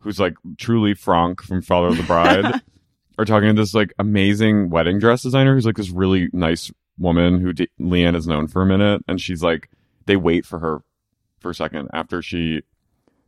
[0.00, 2.60] who's like truly Franck from Father of the Bride
[3.18, 7.40] are talking to this like amazing wedding dress designer who's like this really nice woman
[7.40, 9.68] who D- Leanne is known for a minute, and she's like,
[10.06, 10.82] they wait for her
[11.40, 12.62] for a second after she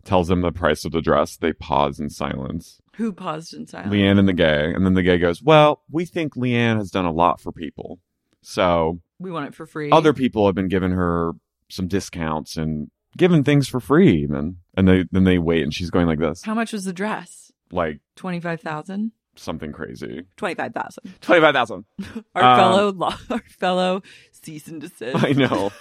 [0.05, 1.37] tells them the price of the dress.
[1.37, 2.80] They pause in silence.
[2.97, 3.93] Who paused in silence?
[3.93, 7.05] Leanne and the gay, and then the gay goes, "Well, we think Leanne has done
[7.05, 7.99] a lot for people,
[8.43, 9.91] so We want it for free.
[9.91, 11.32] other people have been giving her
[11.68, 15.91] some discounts and giving things for free, even." And they then they wait, and she's
[15.91, 17.51] going like this, How much was the dress?
[17.72, 19.11] like 25,000?
[19.37, 20.22] Something crazy.
[20.37, 21.14] 25,000.
[21.20, 21.84] Twenty five thousand.
[22.34, 25.22] Our Um, fellow law, our fellow cease and desist.
[25.22, 25.70] I know.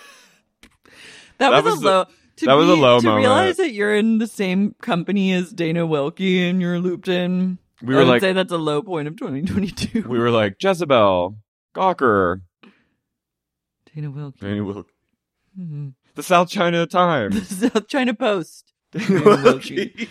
[1.38, 2.06] That, That was, was a low.
[2.38, 3.26] To that was a low to moment.
[3.26, 7.58] realize that you're in the same company as Dana Wilkey and you're looped in.
[7.82, 10.08] We I were would like- say that's a low point of 2022.
[10.08, 11.38] We were like Jezebel,
[11.76, 12.42] Gawker,
[13.94, 14.40] Dana Wilkey.
[14.40, 14.88] Danny Wilk,
[15.60, 15.94] Mhm.
[16.16, 17.50] the South China Times.
[17.60, 18.74] The South China Post.
[18.92, 19.94] Dana Dana Wilkey.
[19.96, 20.10] Wilkey.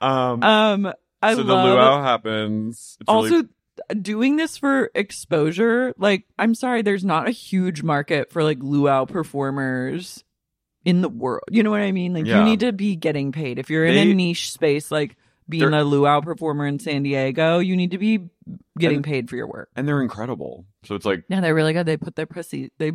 [0.00, 0.92] um, Um,
[1.22, 2.96] I so love the luau happens.
[3.00, 3.48] It's also really-
[4.00, 9.04] doing this for exposure like i'm sorry there's not a huge market for like luau
[9.04, 10.24] performers
[10.86, 12.38] in the world you know what i mean like Yeah.
[12.38, 15.74] you need to be getting paid if you're in They- a niche space like being
[15.74, 18.30] a luau performer in san diego you need to be
[18.78, 20.64] getting And- paid for your work and they're incredible.
[20.84, 22.92] So it's like, yeah they're really good they put their pussy they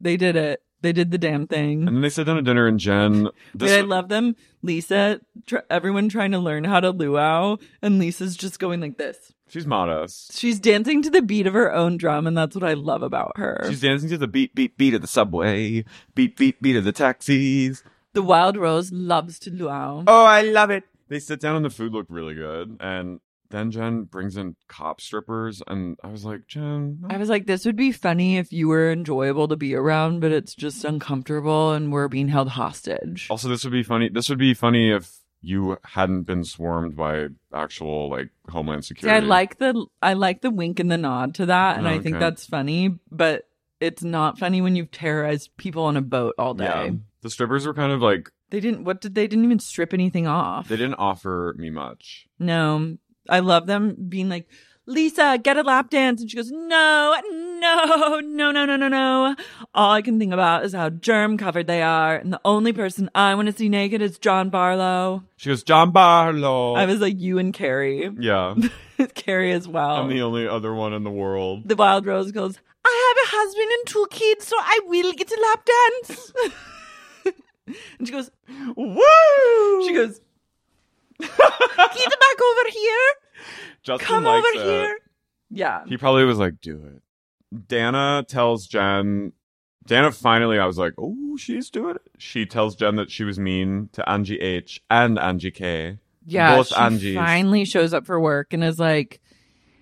[0.00, 2.66] they did it they did the damn thing and then they sit down to dinner,
[2.66, 3.28] and Jen.
[3.54, 4.36] This, Wait, I love them.
[4.62, 9.32] Lisa, tr- everyone trying to learn how to luau, and Lisa's just going like this.
[9.48, 10.36] she's modest.
[10.38, 13.32] She's dancing to the beat of her own drum, and that's what I love about
[13.36, 13.64] her.
[13.68, 16.92] She's dancing to the beat, beat, beat of the subway, beat, beat, beat of the
[16.92, 17.82] taxis.
[18.12, 20.02] the Wild Rose loves to luau.
[20.06, 20.84] Oh, I love it.
[21.08, 22.76] They sit down, and the food looked really good.
[22.80, 23.20] And
[23.50, 27.64] then Jen brings in cop strippers, and I was like, Jen, I was like, this
[27.64, 31.90] would be funny if you were enjoyable to be around, but it's just uncomfortable, and
[31.92, 33.26] we're being held hostage.
[33.30, 34.08] Also, this would be funny.
[34.08, 39.16] This would be funny if you hadn't been swarmed by actual like Homeland See, Security.
[39.24, 42.18] I like the I like the wink and the nod to that, and I think
[42.18, 43.44] that's funny, but
[43.80, 46.64] it's not funny when you've terrorized people on a boat all day.
[46.64, 46.90] Yeah,
[47.22, 48.82] the strippers were kind of like They didn't.
[48.84, 50.66] What did they didn't even strip anything off?
[50.68, 52.26] they didn't offer me much.
[52.40, 52.96] No,
[53.28, 54.48] I love them being like,
[54.86, 56.22] Lisa, get a lap dance.
[56.22, 57.14] And she goes, no,
[57.60, 59.36] no, no, no, no, no, no.
[59.74, 62.16] All I can think about is how germ covered they are.
[62.16, 65.24] And the only person I want to see naked is John Barlow.
[65.36, 66.74] She goes, John Barlow.
[66.74, 68.10] I was like, you and Carrie.
[68.18, 68.54] yeah,
[69.14, 69.96] Carrie as well.
[69.96, 71.68] I'm the only other one in the world.
[71.68, 75.30] the Wild Rose goes, I have a husband and two kids, so I will get
[75.30, 75.68] a lap
[76.06, 76.32] dance.
[77.98, 78.30] and she goes,
[78.74, 79.86] Woo!
[79.86, 80.20] she goes,
[81.20, 83.14] get back over here.
[83.82, 84.62] Justin Come over it.
[84.62, 84.98] here.
[85.50, 85.84] Yeah.
[85.86, 87.02] He probably was like, do it.
[87.68, 89.32] Dana tells Jen.
[89.86, 92.02] Dana finally, I was like, oh, she's doing it.
[92.18, 95.98] She tells Jen that she was mean to Angie H and Angie K.
[96.26, 97.14] Yeah, both she Angies.
[97.14, 99.20] finally shows up for work and is like,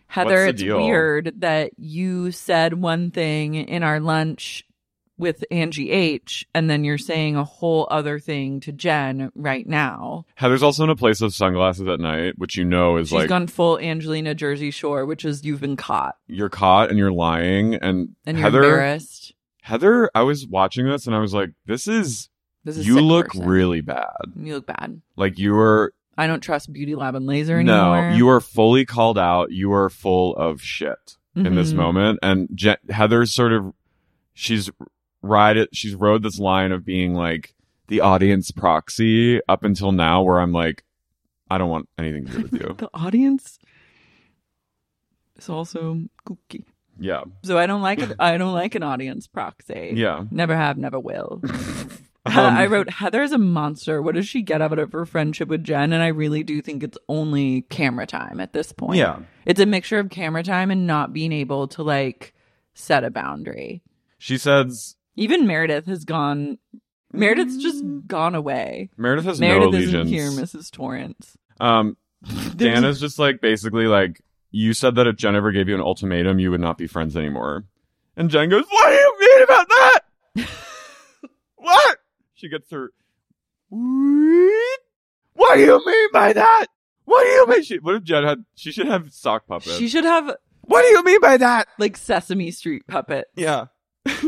[0.06, 4.64] Heather, it's deal?" weird that you said one thing in our lunch
[5.18, 10.26] with Angie H, and then you're saying a whole other thing to Jen right now.
[10.34, 13.22] Heather's also in a place of sunglasses at night, which you know is She's like
[13.22, 17.12] She's gone full Angelina Jersey Shore, which is you've been caught you're caught and you're
[17.12, 17.74] lying.
[17.76, 19.32] And, and you're Heather, embarrassed.
[19.62, 22.28] Heather, I was watching this and I was like, this is,
[22.64, 23.46] This is you look person.
[23.46, 24.12] really bad.
[24.40, 25.00] You look bad.
[25.16, 28.10] Like you were, I don't trust Beauty Lab and Laser anymore.
[28.10, 29.50] no, you are fully called out.
[29.50, 31.76] You are full of shit in this Mhm.
[31.76, 32.18] moment.
[32.22, 33.72] And Je- Heather's sort of,
[34.34, 34.70] she's
[35.28, 35.70] ride it.
[35.74, 37.54] she's rode this line of being like
[37.88, 40.84] the audience proxy up until now where I'm like,
[41.50, 42.74] I don't want anything to do with you.
[42.78, 43.58] the audience
[45.36, 46.64] is also kooky.
[46.98, 47.22] yeah.
[47.44, 48.12] So I don't like it.
[48.18, 49.92] I don't like an audience proxy.
[49.94, 50.24] Yeah.
[50.30, 51.42] Never have, never will.
[52.26, 54.02] Um, I wrote Heather's a monster.
[54.02, 55.92] What does she get out of her friendship with Jen?
[55.92, 58.98] And I really do think it's only camera time at this point.
[58.98, 59.20] Yeah.
[59.44, 62.34] It's a mixture of camera time and not being able to like
[62.74, 63.80] set a boundary.
[64.18, 66.58] She says Even Meredith has gone.
[67.12, 68.90] Meredith's just gone away.
[68.96, 70.10] Meredith has Meredith no isn't allegiance.
[70.10, 70.70] here, Mrs.
[70.70, 71.36] Torrance.
[71.60, 71.96] Um,
[72.56, 76.38] Dana's just like basically like you said that if Jen ever gave you an ultimatum,
[76.38, 77.64] you would not be friends anymore.
[78.16, 80.00] And Jen goes, "What do you mean about that?
[81.56, 81.98] what?"
[82.34, 82.92] She gets her.
[83.68, 84.78] What?
[85.34, 86.66] What do you mean by that?
[87.04, 87.62] What do you mean?
[87.62, 88.44] She, what if Jen had?
[88.54, 89.76] She should have sock puppets.
[89.76, 91.68] She should have What do you mean by that?
[91.78, 93.26] like Sesame Street puppet.
[93.36, 93.66] Yeah.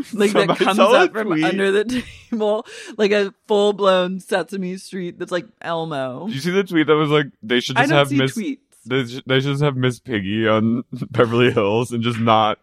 [0.12, 1.84] like that comes up from under the
[2.30, 6.26] table, like a full blown Sesame Street that's like Elmo.
[6.26, 8.59] Did you see the tweet that was like they should just have see Miss tweets.
[8.86, 12.59] they, sh- they should just have Miss Piggy on Beverly Hills and just not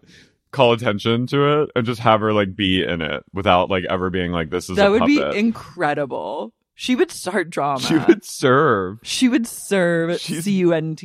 [0.52, 4.10] call attention to it and just have her like be in it without like ever
[4.10, 6.54] being like this is That would be incredible.
[6.78, 7.80] She would start drama.
[7.82, 11.02] She would serve She would serve CUNT.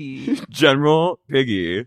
[0.51, 1.87] General Piggy.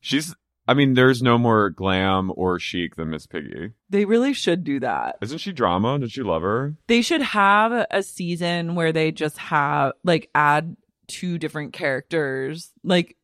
[0.00, 0.34] She's
[0.68, 3.72] I mean there's no more glam or chic than Miss Piggy.
[3.88, 5.16] They really should do that.
[5.22, 5.98] Isn't she drama?
[5.98, 6.74] Did she love her?
[6.88, 13.16] They should have a season where they just have like add two different characters, like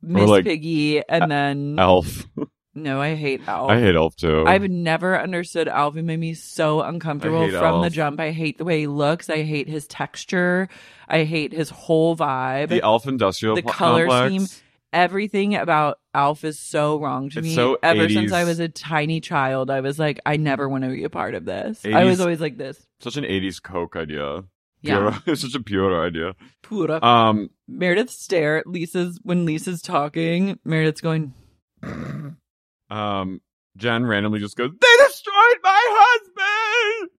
[0.00, 2.26] Miss like, Piggy, and then Elf.
[2.74, 3.70] no, I hate Elf.
[3.70, 4.44] I hate Elf too.
[4.46, 5.94] I've never understood Elf.
[5.94, 8.18] He made me so uncomfortable from the jump.
[8.18, 9.30] I hate the way he looks.
[9.30, 10.68] I hate his texture.
[11.06, 12.68] I hate his whole vibe.
[12.68, 14.44] the Elf Industrial the pl- color complex.
[14.44, 14.61] scheme.
[14.92, 17.54] Everything about Alf is so wrong to It's me.
[17.54, 20.90] so Ever since I was a tiny child, I was like, I never want to
[20.90, 21.84] be a part of this.
[21.84, 22.84] I was always like this.
[23.00, 24.44] Such an 80s Coke idea.
[24.82, 24.98] Yeah.
[24.98, 26.34] Pure, it's such a pure idea.
[26.62, 27.02] Pura.
[27.02, 30.58] Um, Meredith stare at Lisa's when Lisa's talking.
[30.64, 31.32] Meredith's going,
[32.90, 33.40] um,
[33.76, 37.10] Jen randomly just goes, "They destroyed my husband."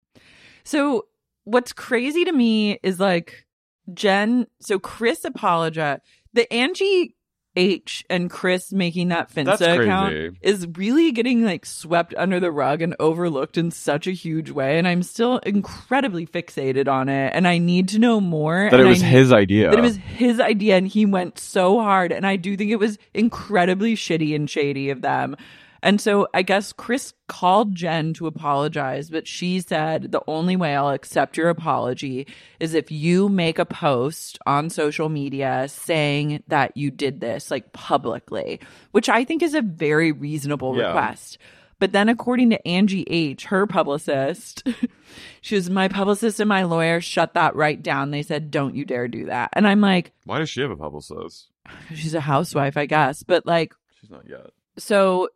[0.64, 1.06] So
[1.44, 3.46] what's crazy to me is like
[3.94, 4.46] Jen.
[4.60, 6.02] So Chris apologized.
[6.34, 7.14] The Angie
[7.54, 12.80] H and Chris making that Finsta account is really getting like swept under the rug
[12.80, 14.78] and overlooked in such a huge way.
[14.78, 17.32] And I'm still incredibly fixated on it.
[17.34, 18.68] And I need to know more.
[18.70, 19.70] That and it was his idea.
[19.70, 22.10] That it was his idea and he went so hard.
[22.12, 25.36] And I do think it was incredibly shitty and shady of them.
[25.84, 30.76] And so I guess Chris called Jen to apologize, but she said the only way
[30.76, 32.26] I'll accept your apology
[32.60, 37.72] is if you make a post on social media saying that you did this like
[37.72, 38.60] publicly,
[38.92, 40.86] which I think is a very reasonable Yeah.
[40.88, 41.38] request.
[41.80, 44.62] But then, according to Angie H., her publicist,
[45.40, 48.12] she was my publicist and my lawyer shut that right down.
[48.12, 50.76] They said, "Don't you dare do that." And I'm like, Why does she have a
[50.76, 51.50] publicist?
[51.92, 53.24] she's a housewife, I guess.
[53.24, 54.50] But like, She's not yet.
[54.78, 55.28] so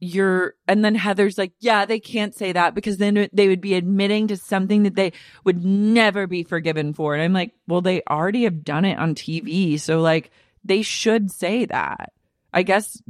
[0.00, 3.74] you're, and then Heather's like, yeah, they can't say that because then they would be
[3.74, 5.12] admitting to something that they
[5.44, 7.14] would never be forgiven for.
[7.14, 9.78] And I'm like, well, they already have done it on TV.
[9.78, 10.30] So like,
[10.64, 12.12] they should say that.
[12.52, 13.00] I guess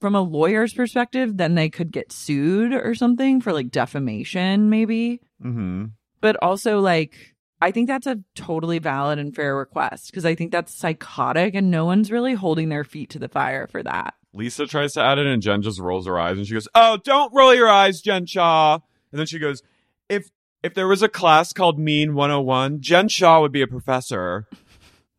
[0.00, 5.20] from a lawyer's perspective, then they could get sued or something for like defamation, maybe.
[5.42, 5.86] Mm-hmm.
[6.20, 10.52] But also, like, I think that's a totally valid and fair request because I think
[10.52, 14.14] that's psychotic and no one's really holding their feet to the fire for that.
[14.34, 16.98] Lisa tries to add it, and Jen just rolls her eyes, and she goes, "Oh,
[17.02, 18.80] don't roll your eyes, Jen Shah."
[19.12, 19.62] And then she goes,
[20.08, 20.30] "If
[20.62, 24.46] if there was a class called Mean 101, Jen Shah would be a professor."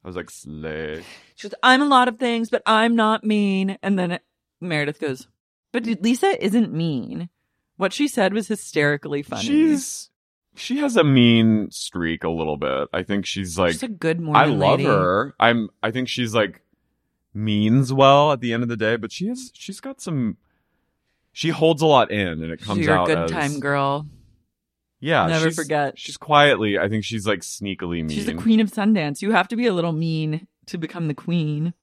[0.04, 1.04] I was like, "Slay."
[1.36, 3.78] She goes, I'm a lot of things, but I'm not mean.
[3.84, 4.20] And then
[4.62, 5.28] Meredith goes,
[5.74, 7.30] But Lisa isn't mean.
[7.78, 9.44] What she said was hysterically funny.
[9.44, 10.10] She's
[10.56, 12.88] she has a mean streak a little bit.
[12.94, 14.42] I think she's like She's a good morning.
[14.42, 14.86] I love lady.
[14.86, 15.36] her.
[15.38, 16.62] I'm I think she's like
[17.36, 20.38] means well at the end of the day, but she has she's got some
[21.34, 24.08] she holds a lot in and it comes your out good as, time girl.
[25.02, 26.00] Yeah, Never she's- forget.
[26.00, 28.10] She's quietly, I think she's like sneakily mean.
[28.10, 29.22] She's the queen of Sundance.
[29.22, 31.74] You have to be a little mean to become the queen.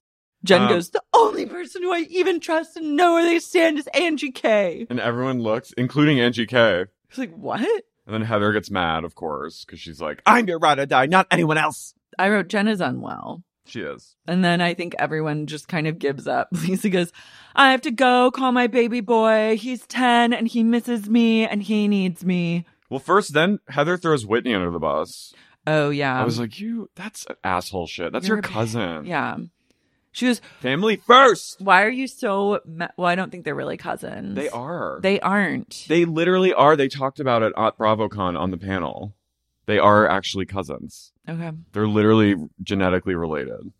[0.43, 3.77] Jen Um, goes, The only person who I even trust and know where they stand
[3.77, 4.87] is Angie K.
[4.89, 6.85] And everyone looks, including Angie K.
[7.09, 7.61] She's like, What?
[7.61, 11.05] And then Heather gets mad, of course, because she's like, I'm your ride or die,
[11.05, 11.93] not anyone else.
[12.19, 13.43] I wrote, Jen is unwell.
[13.65, 14.15] She is.
[14.27, 16.49] And then I think everyone just kind of gives up.
[16.51, 17.11] Lisa goes,
[17.55, 19.57] I have to go call my baby boy.
[19.57, 22.65] He's 10 and he misses me and he needs me.
[22.89, 25.33] Well, first, then Heather throws Whitney under the bus.
[25.65, 26.19] Oh, yeah.
[26.19, 28.11] I was like, you, that's asshole shit.
[28.11, 29.05] That's your You're a- cousin.
[29.05, 29.37] Yeah.
[30.11, 31.59] She goes, Family first.
[31.59, 32.59] Why are you so.
[32.67, 32.89] Ma-?
[32.97, 34.35] Well, I don't think they're really cousins.
[34.35, 34.99] They are.
[35.01, 35.85] They aren't.
[35.87, 36.75] They literally are.
[36.75, 39.15] They talked about it at BravoCon on the panel.
[39.65, 41.12] They are actually cousins.
[41.27, 41.51] Okay.
[41.71, 43.71] They're literally genetically related.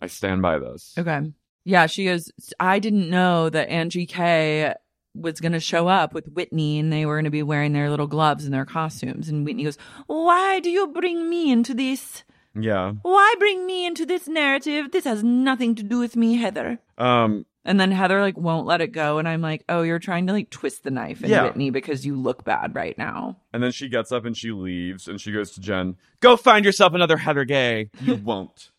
[0.00, 0.94] I stand by this.
[0.98, 1.32] Okay.
[1.64, 1.86] Yeah.
[1.86, 4.74] She goes, I didn't know that Angie K
[5.14, 7.88] was going to show up with Whitney and they were going to be wearing their
[7.90, 9.28] little gloves and their costumes.
[9.28, 12.24] And Whitney goes, Why do you bring me into this?
[12.58, 12.92] Yeah.
[13.02, 14.92] Why bring me into this narrative?
[14.92, 16.78] This has nothing to do with me, Heather.
[16.98, 17.46] Um.
[17.64, 19.18] And then Heather like won't let it go.
[19.18, 21.44] And I'm like, Oh, you're trying to like twist the knife in Yeah.
[21.44, 23.38] Whitney because you look bad right now.
[23.52, 25.96] And then she gets up and she leaves and she goes to Jen.
[26.20, 27.90] Go find yourself another Heather Gay.
[28.00, 28.70] You won't.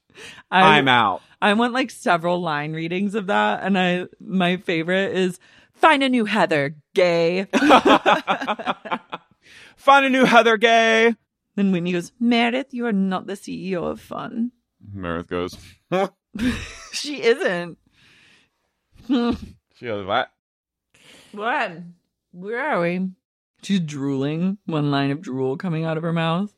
[0.52, 1.22] I, I'm out.
[1.42, 3.64] I want like several line readings of that.
[3.64, 5.40] And I, my favorite is
[5.74, 7.48] find a new Heather, gay.
[9.78, 11.16] Find a new Heather Gay.
[11.56, 14.52] Then Whitney goes, Meredith, you are not the CEO of fun.
[14.94, 15.58] Meredith goes.
[16.92, 17.78] she isn't.
[19.76, 20.32] she goes, what?
[21.32, 21.72] What?
[22.32, 23.10] Where are we?
[23.62, 24.58] She's drooling.
[24.66, 26.54] One line of drool coming out of her mouth.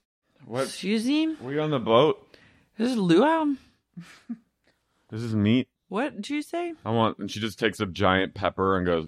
[0.45, 0.64] What?
[0.64, 1.36] Excuse me?
[1.41, 2.26] We on the boat?
[2.78, 3.56] This is luau.
[5.10, 5.69] This is meat.
[5.88, 6.74] What did you say?
[6.84, 7.18] I want.
[7.18, 9.07] And she just takes a giant pepper and goes.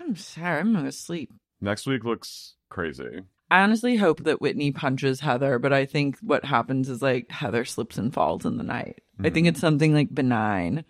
[0.00, 0.60] I'm sorry.
[0.60, 1.30] I'm gonna sleep.
[1.60, 3.20] Next week looks crazy.
[3.50, 7.64] I honestly hope that Whitney punches Heather, but I think what happens is like Heather
[7.64, 9.02] slips and falls in the night.
[9.18, 9.50] I think mm.
[9.50, 10.84] it's something like benign.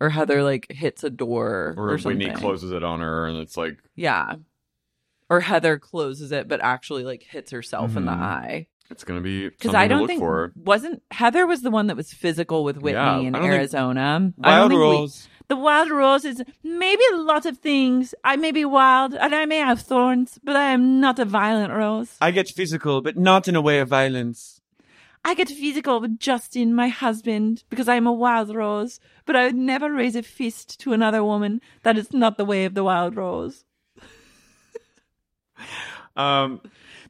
[0.00, 2.18] Or Heather like hits a door or, Or, something.
[2.18, 4.34] Whitney closes it on her and it's like, Yeah.
[5.28, 8.22] Or Heather closes it but actually like hits herself in the Mhm.
[8.22, 8.66] eye.
[8.90, 10.52] it's gonna be Because I don't think for.
[10.56, 14.00] wasn't Heather was the one that was physical with Whitney Yeah, in think- Arizona.
[14.00, 15.28] I don't Wild think we- Rose.
[15.46, 18.14] the wild rose is maybe a lot of things.
[18.24, 21.72] I may be wild and I may have thorns, but I am not a violent
[21.72, 22.16] rose.
[22.20, 24.59] I get physical, but not in a way of violence.
[25.24, 29.46] I get physical with Justin, my husband, because I am a wild rose, but I
[29.46, 31.60] would never raise a fist to another woman.
[31.82, 33.64] That is not the way of the wild rose.
[36.16, 36.60] Um,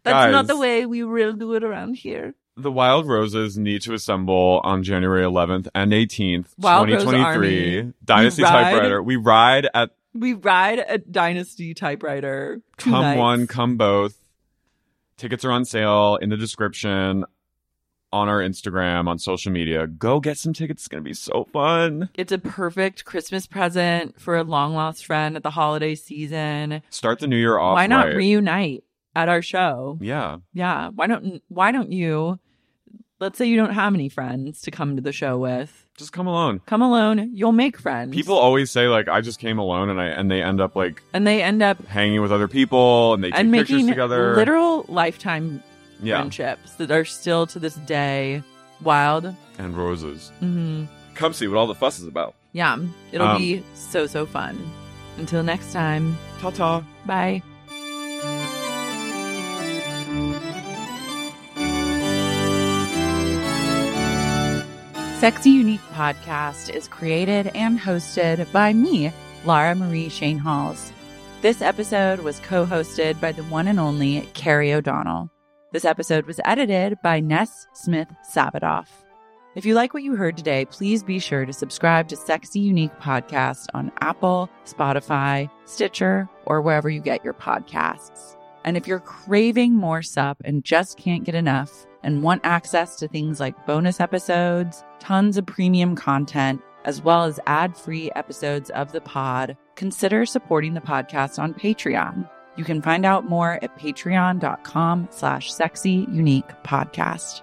[0.02, 2.34] That's not the way we will do it around here.
[2.56, 7.78] The Wild Roses need to assemble on January 11th and 18th, Wild Rose 2023.
[7.78, 7.92] Army.
[8.04, 9.02] Dynasty Typewriter.
[9.02, 12.60] We ride at We ride a dynasty typewriter.
[12.76, 13.18] come nights.
[13.18, 14.16] one, come both.
[15.16, 17.24] Tickets are on sale in the description
[18.12, 19.86] on our Instagram, on social media.
[19.86, 20.82] Go get some tickets.
[20.82, 22.10] It's going to be so fun.
[22.14, 26.82] It's a perfect Christmas present for a long lost friend at the holiday season.
[26.90, 27.74] Start the new year off.
[27.74, 28.16] Why not right.
[28.16, 28.84] reunite
[29.14, 29.98] at our show?
[30.00, 30.38] Yeah.
[30.52, 30.88] Yeah.
[30.88, 32.38] Why don't why don't you
[33.20, 35.86] let's say you don't have any friends to come to the show with.
[35.96, 36.60] Just come alone.
[36.66, 38.14] Come alone, you'll make friends.
[38.14, 41.02] People always say like I just came alone and I and they end up like
[41.12, 44.34] and they end up hanging with other people and they take and pictures making together.
[44.34, 45.62] literal lifetime
[46.02, 46.16] Yeah.
[46.18, 48.42] friendships that are still to this day
[48.82, 49.34] wild.
[49.58, 50.30] and roses.
[50.40, 52.34] hmm Come see what all the fuss is about.
[52.52, 52.78] Yeah.
[53.12, 54.58] It'll Um, be so so fun.
[55.18, 56.16] Until next time.
[56.40, 56.82] Ta ta.
[57.04, 57.42] Bye.
[65.18, 69.12] Sexy Unique Podcast is created and hosted by me,
[69.44, 70.92] Lara Marie Schoenhals.
[71.42, 75.30] This episode was co hosted by the one and only Carrie O'Donnell.
[75.72, 78.88] This episode was edited by Ness Smith Sabadoff.
[79.54, 82.98] If you like what you heard today, please be sure to subscribe to Sexy Unique
[82.98, 88.36] Podcast on Apple, Spotify, Stitcher, or wherever you get your podcasts.
[88.64, 93.06] And if you're craving more sup and just can't get enough and want access to
[93.06, 99.02] things like bonus episodes, tons of premium content, as well as ad-free episodes of the
[99.02, 102.28] pod, consider supporting the podcast on Patreon.
[102.60, 107.40] You can find out more at patreon.com slash sexy unique podcast.